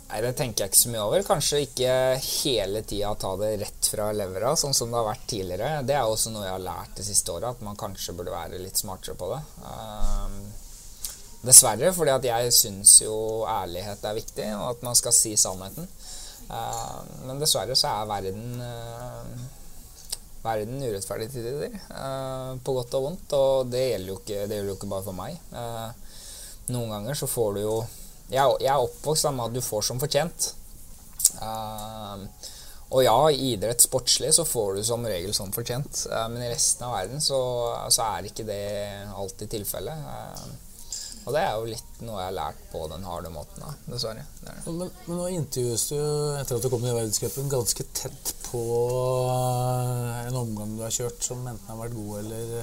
[0.07, 1.23] Nei, det tenker jeg ikke så mye over.
[1.27, 5.81] Kanskje ikke hele tida ta det rett fra levra, sånn som det har vært tidligere.
[5.83, 8.61] Det er også noe jeg har lært det siste året, at man kanskje burde være
[8.61, 9.41] litt smartere på det.
[11.43, 13.17] Dessverre, fordi at jeg syns jo
[13.51, 15.91] ærlighet er viktig, og at man skal si sannheten.
[17.27, 18.63] Men dessverre så er verden
[20.47, 23.37] Verden urettferdig til tider, uh, på godt og vondt.
[23.37, 25.39] Og det gjelder jo ikke, gjelder jo ikke bare for meg.
[25.51, 26.07] Uh,
[26.73, 27.75] noen ganger så får du jo
[28.27, 30.49] Jeg, jeg er oppvokst med at du får som fortjent.
[31.41, 32.23] Eh,
[32.87, 36.51] og ja, i idrett sportslig så får du som regel som fortjent, eh, men i
[36.51, 37.39] resten av verden så,
[37.91, 38.63] så er ikke det
[39.11, 40.07] alltid tilfellet.
[41.27, 43.73] Eh, og det er jo litt noe jeg har lært på den harde måten, da,
[43.91, 44.23] dessverre.
[44.39, 44.61] Det det.
[44.71, 45.97] Men, men, nå intervjues du
[46.39, 48.61] etter at du kom i verdenscupen ganske tett på
[50.27, 52.53] en omgang du har kjørt som enten har vært god eller,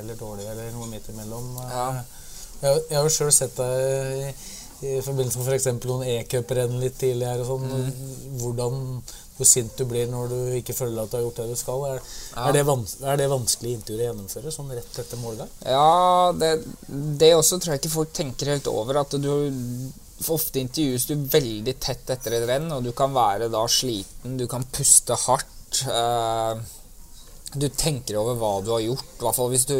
[0.00, 1.52] eller dårlig, eller noe midt imellom.
[1.70, 1.88] Ja.
[2.58, 3.84] Jeg, jeg har jo sjøl sett deg
[4.18, 4.32] i,
[4.88, 5.68] i forbindelse med f.eks.
[5.86, 7.46] noen e-cuprenn litt tidligere.
[7.46, 8.38] og sånn, Mm.
[8.42, 8.80] hvordan,
[9.38, 11.84] Hvor sint du blir når du ikke føler at du har gjort det du skal.
[11.92, 12.00] Er,
[12.34, 12.48] Ja.
[12.48, 15.48] er, det, vans er det vanskelig intervju å gjennomføre sånn rett etter målgang?
[15.62, 16.50] Ja, det,
[17.22, 19.00] det også tror jeg ikke folk tenker helt over.
[19.04, 19.30] At du
[20.34, 24.48] Ofte intervjues du veldig tett etter et renn, og du kan være da sliten, du
[24.50, 25.84] kan puste hardt.
[25.86, 26.58] eh,
[27.54, 29.06] du tenker over hva du har gjort.
[29.14, 29.78] I hvert fall hvis du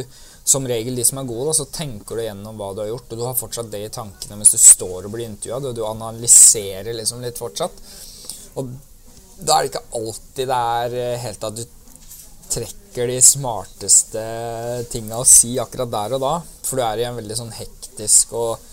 [0.49, 3.11] Som regel de som er gode, da, så tenker du gjennom hva du har gjort,
[3.13, 5.59] og du har fortsatt det i tankene mens du står og blir intervjua.
[5.61, 7.83] Du, du analyserer liksom litt fortsatt.
[8.57, 8.71] Og
[9.39, 11.65] da er det ikke alltid det er eh, helt at du
[12.49, 14.23] trekker de smarteste
[14.91, 16.33] tinga å si akkurat der og da.
[16.65, 18.65] For du er i en veldig sånn hektisk og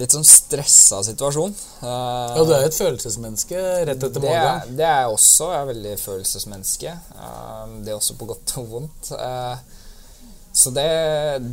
[0.00, 1.52] litt sånn stressa situasjon.
[1.82, 4.74] Eh, Ja, du er jo et følelsesmenneske rett etter er, målgang.
[4.78, 5.50] det er jeg også.
[5.52, 6.94] Jeg er veldig følelsesmenneske.
[7.16, 9.12] Eh, det er også på godt og vondt.
[9.16, 9.79] Eh,
[10.52, 10.84] så det,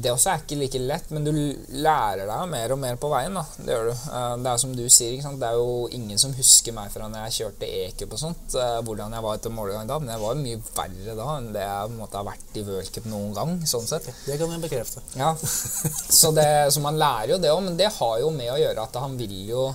[0.02, 1.30] det også er ikke like lett, men du
[1.78, 3.36] lærer deg mer og mer på veien.
[3.38, 3.92] da, Det gjør du.
[3.94, 7.28] Eh, Det er som du sier, det er jo ingen som husker meg fra når
[7.28, 10.42] jeg kjørte e-cup og sånt, eh, hvordan jeg var etter målgang da, men jeg var
[10.42, 13.54] mye verre da enn det jeg måte har vært i v-cup noen gang.
[13.70, 14.10] sånn sett.
[14.26, 15.06] Det kan jeg bekrefte.
[15.16, 18.58] Ja, så, det, så man lærer jo det òg, men det har jo med å
[18.58, 19.68] gjøre at han vil jo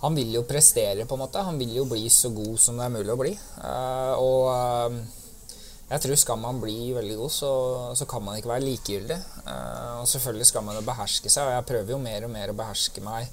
[0.00, 1.42] Han vil jo prestere, på en måte.
[1.44, 3.32] Han vil jo bli så god som det er mulig å bli.
[3.36, 4.46] Eh, og
[5.90, 7.50] jeg tror skal man bli veldig god, så,
[7.98, 9.18] så kan man ikke være likegyldig.
[9.42, 12.52] Uh, og selvfølgelig skal man jo beherske seg, og jeg prøver jo mer og mer
[12.52, 13.26] å beherske meg.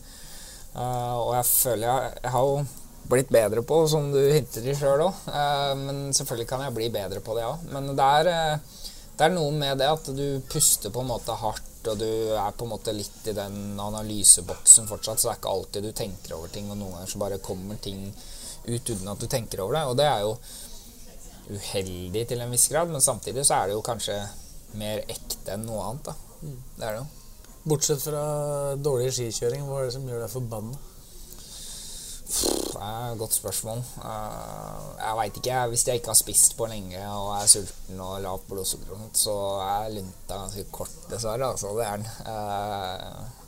[0.74, 2.60] Uh, og jeg føler jeg, jeg har jo
[3.08, 5.28] blitt bedre på, som du hinter i sjøl òg.
[5.80, 7.64] men selvfølgelig kan jeg bli bedre på det òg.
[7.72, 8.82] Men det er, eh,
[9.18, 12.58] det er noe med det at du puster på en måte hardt, og du er
[12.58, 16.36] på en måte litt i den analyseboksen fortsatt, så det er ikke alltid du tenker
[16.36, 18.10] over ting, og noen ganger så bare kommer ting
[18.68, 19.86] ut uten at du tenker over det.
[19.88, 20.36] Og det er jo
[21.52, 24.18] uheldig til en viss grad, men samtidig så er det jo kanskje
[24.78, 26.12] mer ekte enn noe annet.
[26.12, 26.16] da.
[26.42, 27.08] Det er det jo.
[27.68, 28.22] Bortsett fra
[28.80, 30.78] dårlig skikjøring, hva er det som gjør deg forbanna?
[32.28, 33.82] Det er et godt spørsmål.
[34.04, 35.60] Eh, jeg veit ikke.
[35.72, 39.94] Hvis jeg ikke har spist på lenge og er sulten og lavt blodsukker, så er
[39.96, 41.52] lunta ganske kort, dessverre.
[41.54, 43.46] Altså, det er den.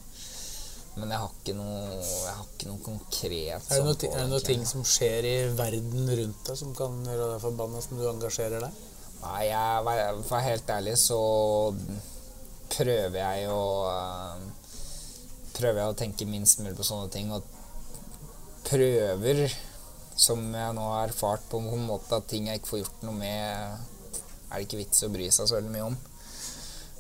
[0.98, 4.10] Men jeg har ikke noe, jeg har ikke noe konkret Er det sånn noe, ti-
[4.10, 7.82] er det noe ting som skjer i verden rundt deg som kan gjøre deg forbanna,
[7.86, 8.82] som du engasjerer deg?
[9.22, 11.20] Nei, jeg, for helt ærlig så
[12.74, 13.62] prøver jeg å
[15.60, 17.32] Prøver jeg å tenke minst mulig på sånne ting.
[17.36, 17.44] Og
[18.64, 19.42] prøver,
[20.16, 23.18] som jeg nå har erfart på en måte, at ting jeg ikke får gjort noe
[23.18, 23.82] med,
[24.50, 25.98] er det ikke vits å bry seg så veldig mye om.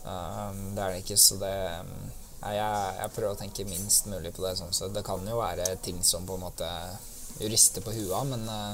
[0.03, 1.53] Eh, det er det ikke, så det
[1.85, 4.55] Nei, jeg, jeg prøver å tenke minst mulig på det.
[4.59, 4.93] sånn sett.
[4.95, 6.69] Det kan jo være ting som på en måte
[7.39, 8.73] rister på huet, men eh,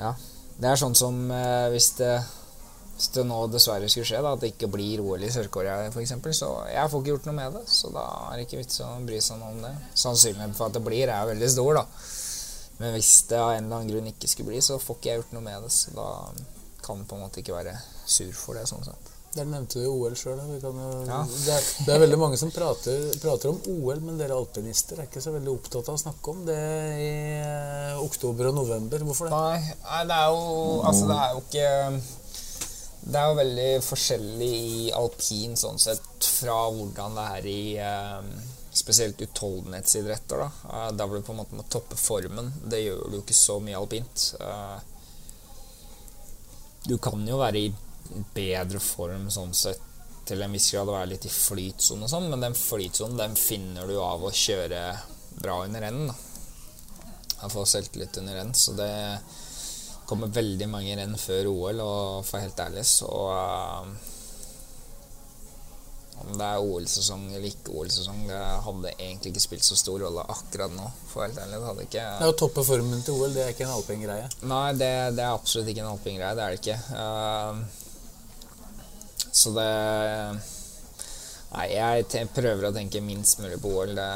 [0.00, 0.12] ja.
[0.60, 2.12] Det er sånn som eh, hvis, det,
[2.96, 6.16] hvis det nå dessverre skulle skje, da, at det ikke blir OL i Sør-Korea f.eks.,
[6.36, 7.64] så jeg får ikke gjort noe med det.
[7.72, 9.72] Så da er det ikke vits å bry seg noe om det.
[9.94, 11.86] Sannsynligheten for at det blir, er veldig stor, da.
[12.80, 15.22] Men hvis det av en eller annen grunn ikke skulle bli, så får ikke jeg
[15.22, 15.72] gjort noe med det.
[15.76, 16.10] Så da
[16.84, 17.76] kan jeg på en måte ikke være
[18.08, 19.09] sur for det, sånn sett.
[19.30, 20.40] Der nevnte du OL sjøl.
[21.06, 21.20] Ja.
[21.30, 21.56] Det,
[21.86, 25.30] det er veldig mange som prater, prater om OL, men dere alpinister er ikke så
[25.36, 26.56] veldig opptatt av å snakke om det
[26.98, 29.04] i eh, oktober og november.
[29.06, 29.36] Hvorfor det?
[29.38, 31.68] Nei, det er jo Altså, det er jo ikke
[33.04, 38.48] Det er jo veldig forskjellig i alpin sånn sett fra hvordan det er i eh,
[38.80, 40.42] spesielt utholdenhetsidretter.
[40.42, 40.48] da.
[40.72, 42.50] Eh, Der hvor du på en måte må toppe formen.
[42.66, 44.26] Det gjør du jo ikke så mye alpint.
[46.90, 47.70] Du kan jo være i
[48.34, 49.86] bedre form sånn sett
[50.30, 53.36] til en viss grad å være litt i flytsone og sånn, men den flytsonen den
[53.38, 54.82] finner du av å kjøre
[55.40, 56.14] bra under da.
[57.40, 58.92] Jeg får selvtillit under renn, så det
[60.06, 63.86] kommer veldig mange renn før OL, og for helt ærlig så uh,
[66.20, 70.26] Om det er OL-sesong eller ikke OL-sesong, det hadde egentlig ikke spilt så stor rolle
[70.34, 70.90] akkurat nå.
[71.08, 73.64] For helt ærlig, det hadde ikke Det å toppe formen til OL, det er ikke
[73.66, 74.26] en alpingreie.
[74.44, 76.36] Nei, det, det er absolutt ikke en alpingreie.
[76.36, 76.80] Det er det ikke.
[77.00, 77.80] Eh,
[79.32, 79.70] så det
[81.50, 83.90] Nei, jeg prøver å tenke minst mulig på OL.
[83.98, 84.10] Det,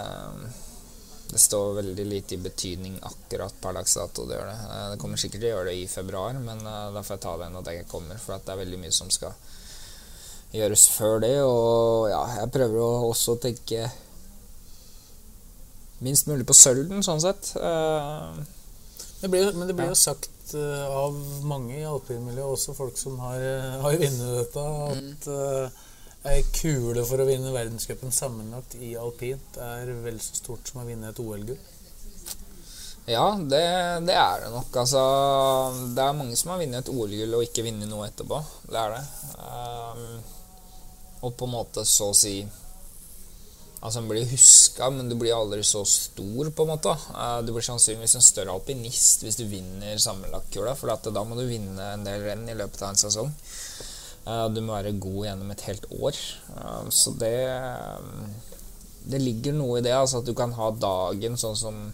[1.33, 4.23] det står veldig lite i betydning akkurat per dags dato.
[4.29, 4.59] Det gjør det.
[4.69, 7.25] Eh, Det kommer sikkert til å gjøre det i februar, men eh, da får jeg
[7.27, 8.21] ta det når det kommer.
[8.23, 9.35] For det er veldig mye som skal
[10.55, 11.35] gjøres før det.
[11.43, 13.89] Og ja, jeg prøver å også tenke
[16.07, 17.51] minst mulig på sølven, sånn sett.
[17.59, 18.45] Eh,
[19.25, 21.17] Det blir, men det blir jo sagt eh, av
[21.49, 25.85] mange i alpinmiljøet, også folk som har, eh, har vunnet dette, at uh,
[26.31, 30.87] ei kule for å vinne verdenscupen sammenlagt i alpint er vel så stort som å
[30.89, 31.59] vinne et OL-gull.
[33.09, 33.65] ja, det,
[34.09, 34.77] det er det nok.
[34.85, 35.03] Altså,
[35.97, 38.41] det er mange som har vunnet et OL-gull og ikke vunnet noe etterpå.
[38.69, 39.05] Det er det.
[39.41, 40.05] Um,
[41.25, 42.39] og på en måte så å si
[43.85, 46.95] Altså, Han blir huska, men du blir aldri så stor, på en måte.
[47.13, 51.45] Eh, Du blir sannsynligvis en større alpinist hvis du vinner sammenlagtkula, for da må du
[51.49, 53.33] vinne en del renn i løpet av en sesong.
[54.27, 56.17] Eh, Du må være god gjennom et helt år.
[56.57, 57.37] Eh, Så det
[59.07, 61.93] Det ligger noe i det, altså at du kan ha dagen sånn som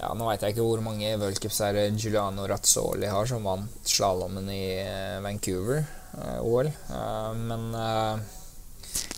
[0.00, 5.20] ja, Nå veit jeg ikke hvor mange worldcupseiere Giuliano Razzoli har, som vant slalåmen i
[5.22, 5.84] Vancouver,
[6.42, 6.66] OL.
[6.66, 7.74] Eh, men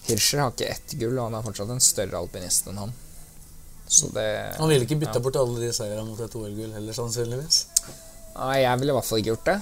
[0.08, 2.94] Hirscher har ikke ett gull, og han er fortsatt en større alpinist enn han.
[3.92, 5.24] Så det Han ville ikke bytta ja.
[5.24, 7.66] bort alle de seirene mot et OL-gull heller, sannsynligvis.
[8.38, 9.58] Nei, jeg ville i hvert fall ikke gjort det.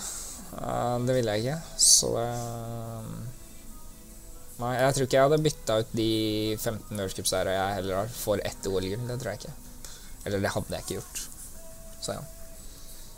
[1.07, 1.79] Det ville jeg ikke.
[1.83, 3.11] Så eh,
[4.61, 6.11] Nei, jeg tror ikke jeg hadde bytta ut de
[6.59, 9.07] 15 worldcupseierne jeg heller har, for ett OL-gull.
[9.09, 9.55] Det tror jeg ikke.
[10.29, 11.23] Eller det hadde jeg ikke gjort.
[12.01, 12.27] Så ja.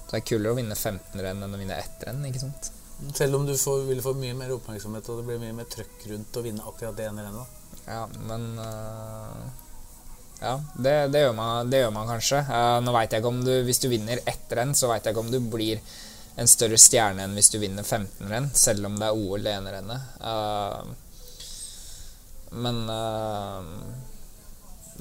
[0.06, 2.72] Så det er kulere å vinne 15 renn enn å vinne ett renn, ikke sant?
[3.14, 6.06] Selv om du får, vil få mye mer oppmerksomhet og det blir mye mer trøkk
[6.12, 7.58] rundt å vinne akkurat det ene rennet.
[7.86, 9.42] Ja, men uh,
[10.38, 12.44] Ja, det, det, gjør man, det gjør man kanskje.
[12.46, 15.16] Uh, nå vet jeg ikke om du Hvis du vinner ett renn, så veit jeg
[15.16, 15.82] ikke om du blir
[16.40, 19.52] en større stjerne enn hvis du vinner 15 renn, selv om det er OL det
[19.58, 20.00] ene rennet.
[20.22, 20.82] Uh,
[22.52, 22.76] men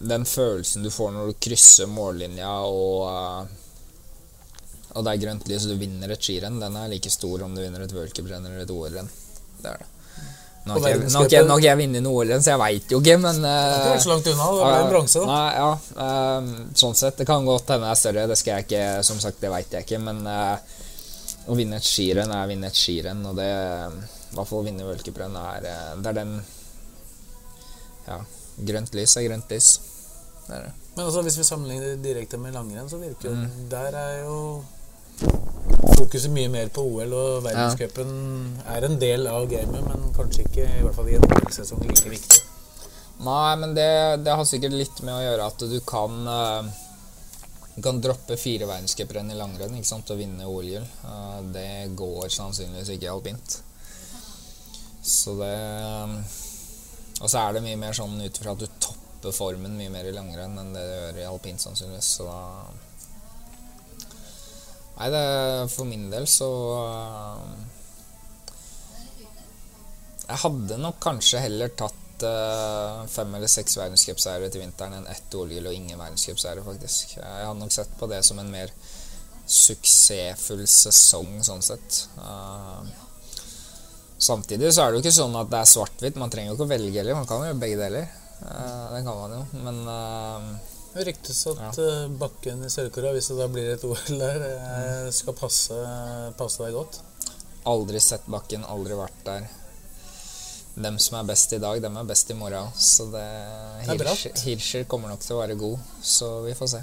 [0.02, 3.48] den følelsen du får når du krysser mållinja og
[4.96, 7.56] og det er grønt lys og du vinner et skirenn, den er like stor om
[7.56, 9.10] du vinner et worldcuprenn eller et OL-renn.
[9.62, 9.88] Det er det.
[10.62, 13.50] Nå har ikke jeg- jeg- vunnet noe OL-renn, så jeg veit jo ikke, men Det
[13.50, 14.46] er ikke eh, så langt unna.
[14.52, 15.26] Det ble en bronse, da.
[15.26, 16.42] Nei, ja, uh,
[16.76, 17.18] sånn sett.
[17.18, 19.72] Det kan godt hende det er større, det skal jeg ikke Som sagt, det veit
[19.72, 20.58] jeg ikke, men uh,
[21.50, 24.66] å vinne et skirenn er å vinne et skirenn, og det I hvert fall å
[24.68, 25.62] vinne worldcuprenn er
[26.02, 26.44] Det er den
[28.08, 28.20] Ja.
[28.62, 29.80] Grønt lys er grønt lys.
[30.48, 30.72] Det er det.
[30.96, 33.70] Men altså, hvis vi sammenligner direkte med langrenn, så virker jo Mm.
[33.70, 34.64] Der er jo
[35.98, 38.12] fokuset mye mer på OL, og verdenscupen
[38.74, 42.12] er en del av gamet, men kanskje ikke, i hvert fall i en OL-sesong, like
[42.12, 42.42] viktig.
[43.22, 43.92] Nei, men det,
[44.26, 46.72] det har sikkert litt med å gjøre at du kan eh,
[47.76, 50.88] Du kan droppe fire verdenscuprenn i langrenn ikke sant, og vinne OL-gull.
[50.88, 53.60] Eh, det går sannsynligvis ikke i alpint.
[55.02, 55.54] Så det
[57.22, 60.10] Og så er det mye mer sånn ut ifra at du topper formen mye mer
[60.10, 62.16] i langrenn enn det du gjør i alpint, sannsynligvis.
[62.18, 62.42] Så da
[65.02, 66.48] Nei, det, for min del så
[66.78, 67.46] eh,
[70.28, 75.34] Jeg hadde nok kanskje heller tatt uh, fem eller seks verdenscupseiere til vinteren enn ett
[75.34, 77.16] OL-gull og ingen verdenscupseiere, faktisk.
[77.18, 78.72] Jeg hadde nok sett på det som en mer
[79.50, 82.04] suksessfull sesong, sånn sett.
[82.22, 82.86] Uh,
[84.22, 86.22] samtidig så er det jo ikke sånn at det er svart-hvitt.
[86.22, 87.18] Man trenger jo ikke å velge heller.
[87.18, 88.14] Man kan jo gjøre begge deler.
[88.46, 89.82] Uh, det kan man jo, men
[90.92, 91.92] Det ryktes at ja.
[92.20, 95.78] bakken i Sør-Korea, hvis det da blir et OL der, eh, skal passe,
[96.40, 97.00] passe deg godt.
[97.72, 99.46] aldri sett bakken, aldri vært der.
[100.82, 102.72] Dem som er best i dag, dem er best i morgen.
[102.80, 103.24] Så det,
[103.86, 104.08] Det er.
[104.08, 106.82] Hirscher, Hirscher kommer nok til å være god, så vi får se.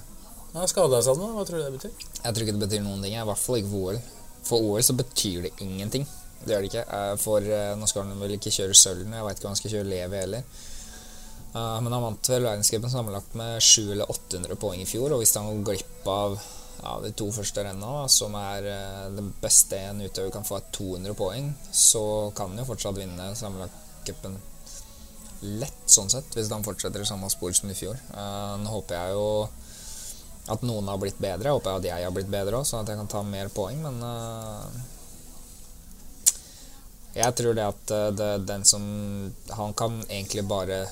[0.55, 2.07] Ja, Skada seg nå, hva tror du det betyr?
[2.25, 3.17] Jeg tror ikke det betyr noen ting.
[3.17, 4.01] I hvert fall ikke for OL.
[4.49, 6.07] For OL så betyr det ingenting.
[6.45, 6.85] Det gjør det ikke.
[6.97, 9.61] Eh, For eh, nå skal han vel ikke kjøre sølv, Jeg veit ikke om han
[9.61, 10.43] skal kjøre Levi heller.
[11.55, 15.13] Eh, Men han vant vel verdenscupen sammenlagt med 700 eller 800 poeng i fjor.
[15.13, 16.39] Og hvis han går glipp av
[16.83, 20.69] ja, de to første renna, som er uh, det beste en utøver kan få, er
[20.77, 22.03] 200 poeng, så
[22.37, 24.37] kan han jo fortsatt vinne sammenlagtcupen
[25.59, 27.99] lett, sånn sett, hvis han fortsetter i samme spor som i fjor.
[28.13, 29.27] Uh, Nå håper jeg jo
[30.55, 31.51] at noen har blitt bedre.
[31.51, 33.83] Jeg håper at jeg har blitt bedre òg, sånn at jeg kan ta mer poeng,
[33.89, 34.95] men uh,
[37.19, 38.83] Jeg tror det at det, den som
[39.57, 40.85] Han kan egentlig bare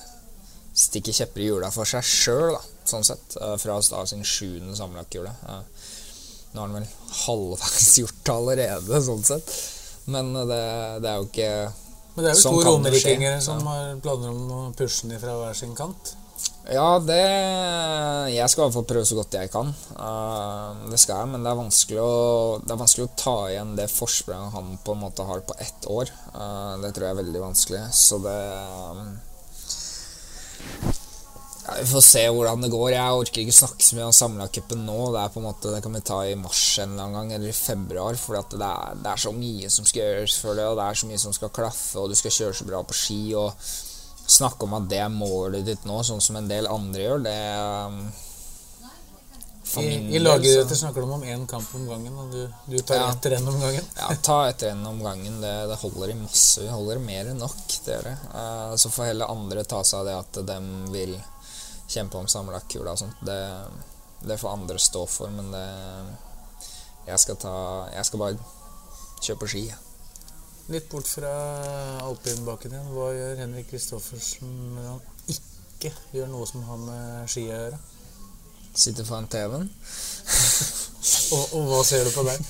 [0.77, 5.33] stikke kjepper i hjula for seg sjøl, sånn sett, øh, fra Stav sin sjuende sammenlagtkule.
[5.47, 5.63] Uh,
[6.53, 6.91] nå har han vel
[7.23, 9.57] halvveis gjort det allerede, sånn sett.
[10.13, 10.61] Men øh, det,
[11.03, 11.51] det er jo ikke
[12.15, 13.73] Men det er jo Sånn to skje, som ja.
[13.73, 16.15] har planer om å pushe den fra hver sin kant.
[16.67, 17.23] Ja, det
[18.35, 19.71] Jeg skal i hvert fall prøve så godt jeg kan.
[19.95, 22.17] Eh, det skal jeg, men det er vanskelig å
[22.65, 25.87] Det er vanskelig å ta igjen det forspranget han på en måte har på ett
[25.93, 26.11] år.
[26.33, 29.05] Eh, det tror jeg er veldig vanskelig, så det eh,
[31.67, 32.91] ja, Vi får se hvordan det går.
[32.95, 35.01] Jeg orker ikke snakke så mye om samlacupen nå.
[35.15, 37.35] Det er på en måte Det kan vi ta i mars en eller annen gang,
[37.39, 38.21] eller i februar.
[38.21, 38.71] For det,
[39.03, 41.37] det er så mye som skal gjøres for det, og det er så mye som
[41.37, 43.21] skal klaffe, og du skal kjøre så bra på ski.
[43.35, 43.53] og
[44.27, 47.37] snakke om at det er målet ditt nå, sånn som en del andre gjør, det
[49.67, 53.01] I, i del, lagidretter snakker de om én kamp om gangen, og du, du tar
[53.01, 53.07] Ja.
[53.13, 53.85] etter én om gangen.
[53.99, 55.41] Ja, ta etter en om gangen.
[55.43, 56.61] Det, det holder i masse.
[56.63, 57.65] Vi holder mer enn nok.
[57.85, 58.15] Det gjør det.
[58.43, 60.59] Eh, så får heller andre ta seg av det at de
[60.95, 61.17] vil
[61.91, 63.19] kjempe om sammenlagtkula og sånt.
[63.27, 63.41] Det,
[64.31, 65.67] det får andre stå for, men det
[67.07, 67.57] Jeg skal ta
[67.95, 68.39] Jeg skal bare
[69.23, 69.65] kjøre på ski.
[70.75, 71.35] Litt bort fra
[72.07, 72.89] alpinbakken igjen.
[72.95, 77.79] Hva gjør Henrik Kristoffersen når han ikke gjør noe som har med ski å gjøre?
[78.77, 79.71] Sitte foran TV-en.
[81.07, 82.41] Og, og hva ser du på der?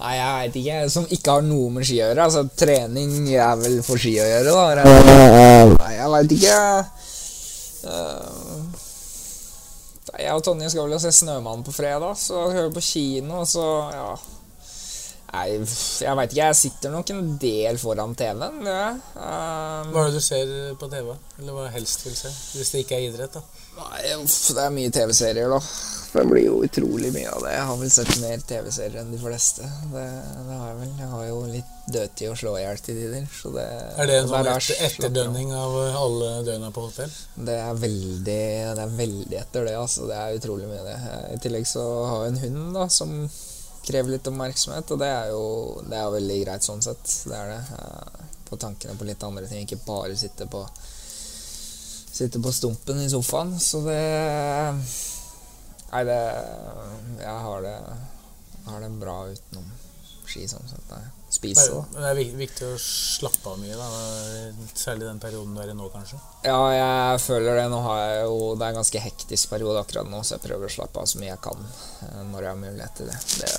[0.00, 0.76] Nei, jeg veit ikke.
[0.94, 2.26] Som ikke har noe med ski å gjøre.
[2.26, 4.84] Altså, trening er vel for ski å gjøre, da.
[5.74, 6.58] Nei, jeg veit ikke.
[10.10, 13.48] Nei, jeg og Tonje skal vel se 'Snømannen' på fredag, så hører på kino, og
[13.48, 14.10] så ja
[15.30, 15.60] Nei,
[16.02, 16.46] jeg veit ikke.
[16.48, 18.64] Jeg sitter nok en del foran TV-en.
[18.66, 18.88] Ja.
[19.14, 19.92] Um.
[19.94, 20.48] Hva er det du ser
[20.80, 21.12] på TV?
[21.38, 22.32] Eller hva helst vil se?
[22.56, 23.44] Hvis det ikke er idrett, da.
[23.80, 25.60] Nei, uff, det er mye TV-serier, da.
[26.10, 27.52] Det blir jo utrolig mye av det.
[27.54, 29.66] Jeg har vel sett mer TV-serier enn de fleste.
[29.92, 30.02] Det,
[30.48, 30.90] det har jeg vel.
[30.98, 33.28] Jeg har jo litt dødtid å slå i hjel til tider.
[33.30, 33.66] Så det,
[34.02, 34.88] Er det en sånn etter, av.
[34.88, 37.14] etterdønning av alle døgna på hotell?
[37.38, 40.08] Det er veldig Det er veldig etter det, altså.
[40.10, 40.98] Det er utrolig mye, av det.
[41.36, 43.14] I tillegg så har jeg en hund da som
[43.86, 45.44] krever litt oppmerksomhet, og det er jo
[45.88, 47.06] det er veldig greit sånn sett.
[47.30, 47.60] Det er det.
[48.50, 50.66] På tankene på litt andre ting, ikke bare sitte på
[52.20, 53.54] Sitte på stumpen i sofaen.
[53.60, 54.00] Så det
[55.90, 56.18] Nei, det
[57.22, 59.70] Jeg har det Jeg har det bra utenom
[60.30, 60.92] ski, sånn sett.
[61.30, 61.80] Spise, da.
[61.94, 63.86] Det er viktig å slappe av mye, da.
[64.78, 66.18] Særlig den perioden du er i nå, kanskje.
[66.44, 67.64] Ja, jeg føler det.
[67.72, 70.68] Nå har jeg jo Det er en ganske hektisk periode akkurat nå, så jeg prøver
[70.68, 73.18] å slappe av så mye jeg kan eh, når jeg har mulighet til det.
[73.40, 73.54] det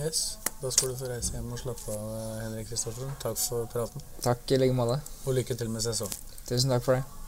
[0.00, 0.24] Yes.
[0.60, 2.10] Da skal du få reise hjem og slappe av,
[2.42, 3.14] Henrik Kristoffersen.
[3.22, 5.00] Takk for praten, takk i like måte.
[5.24, 6.36] og lykke til med sesongen.
[6.50, 7.19] Tusen takk for det.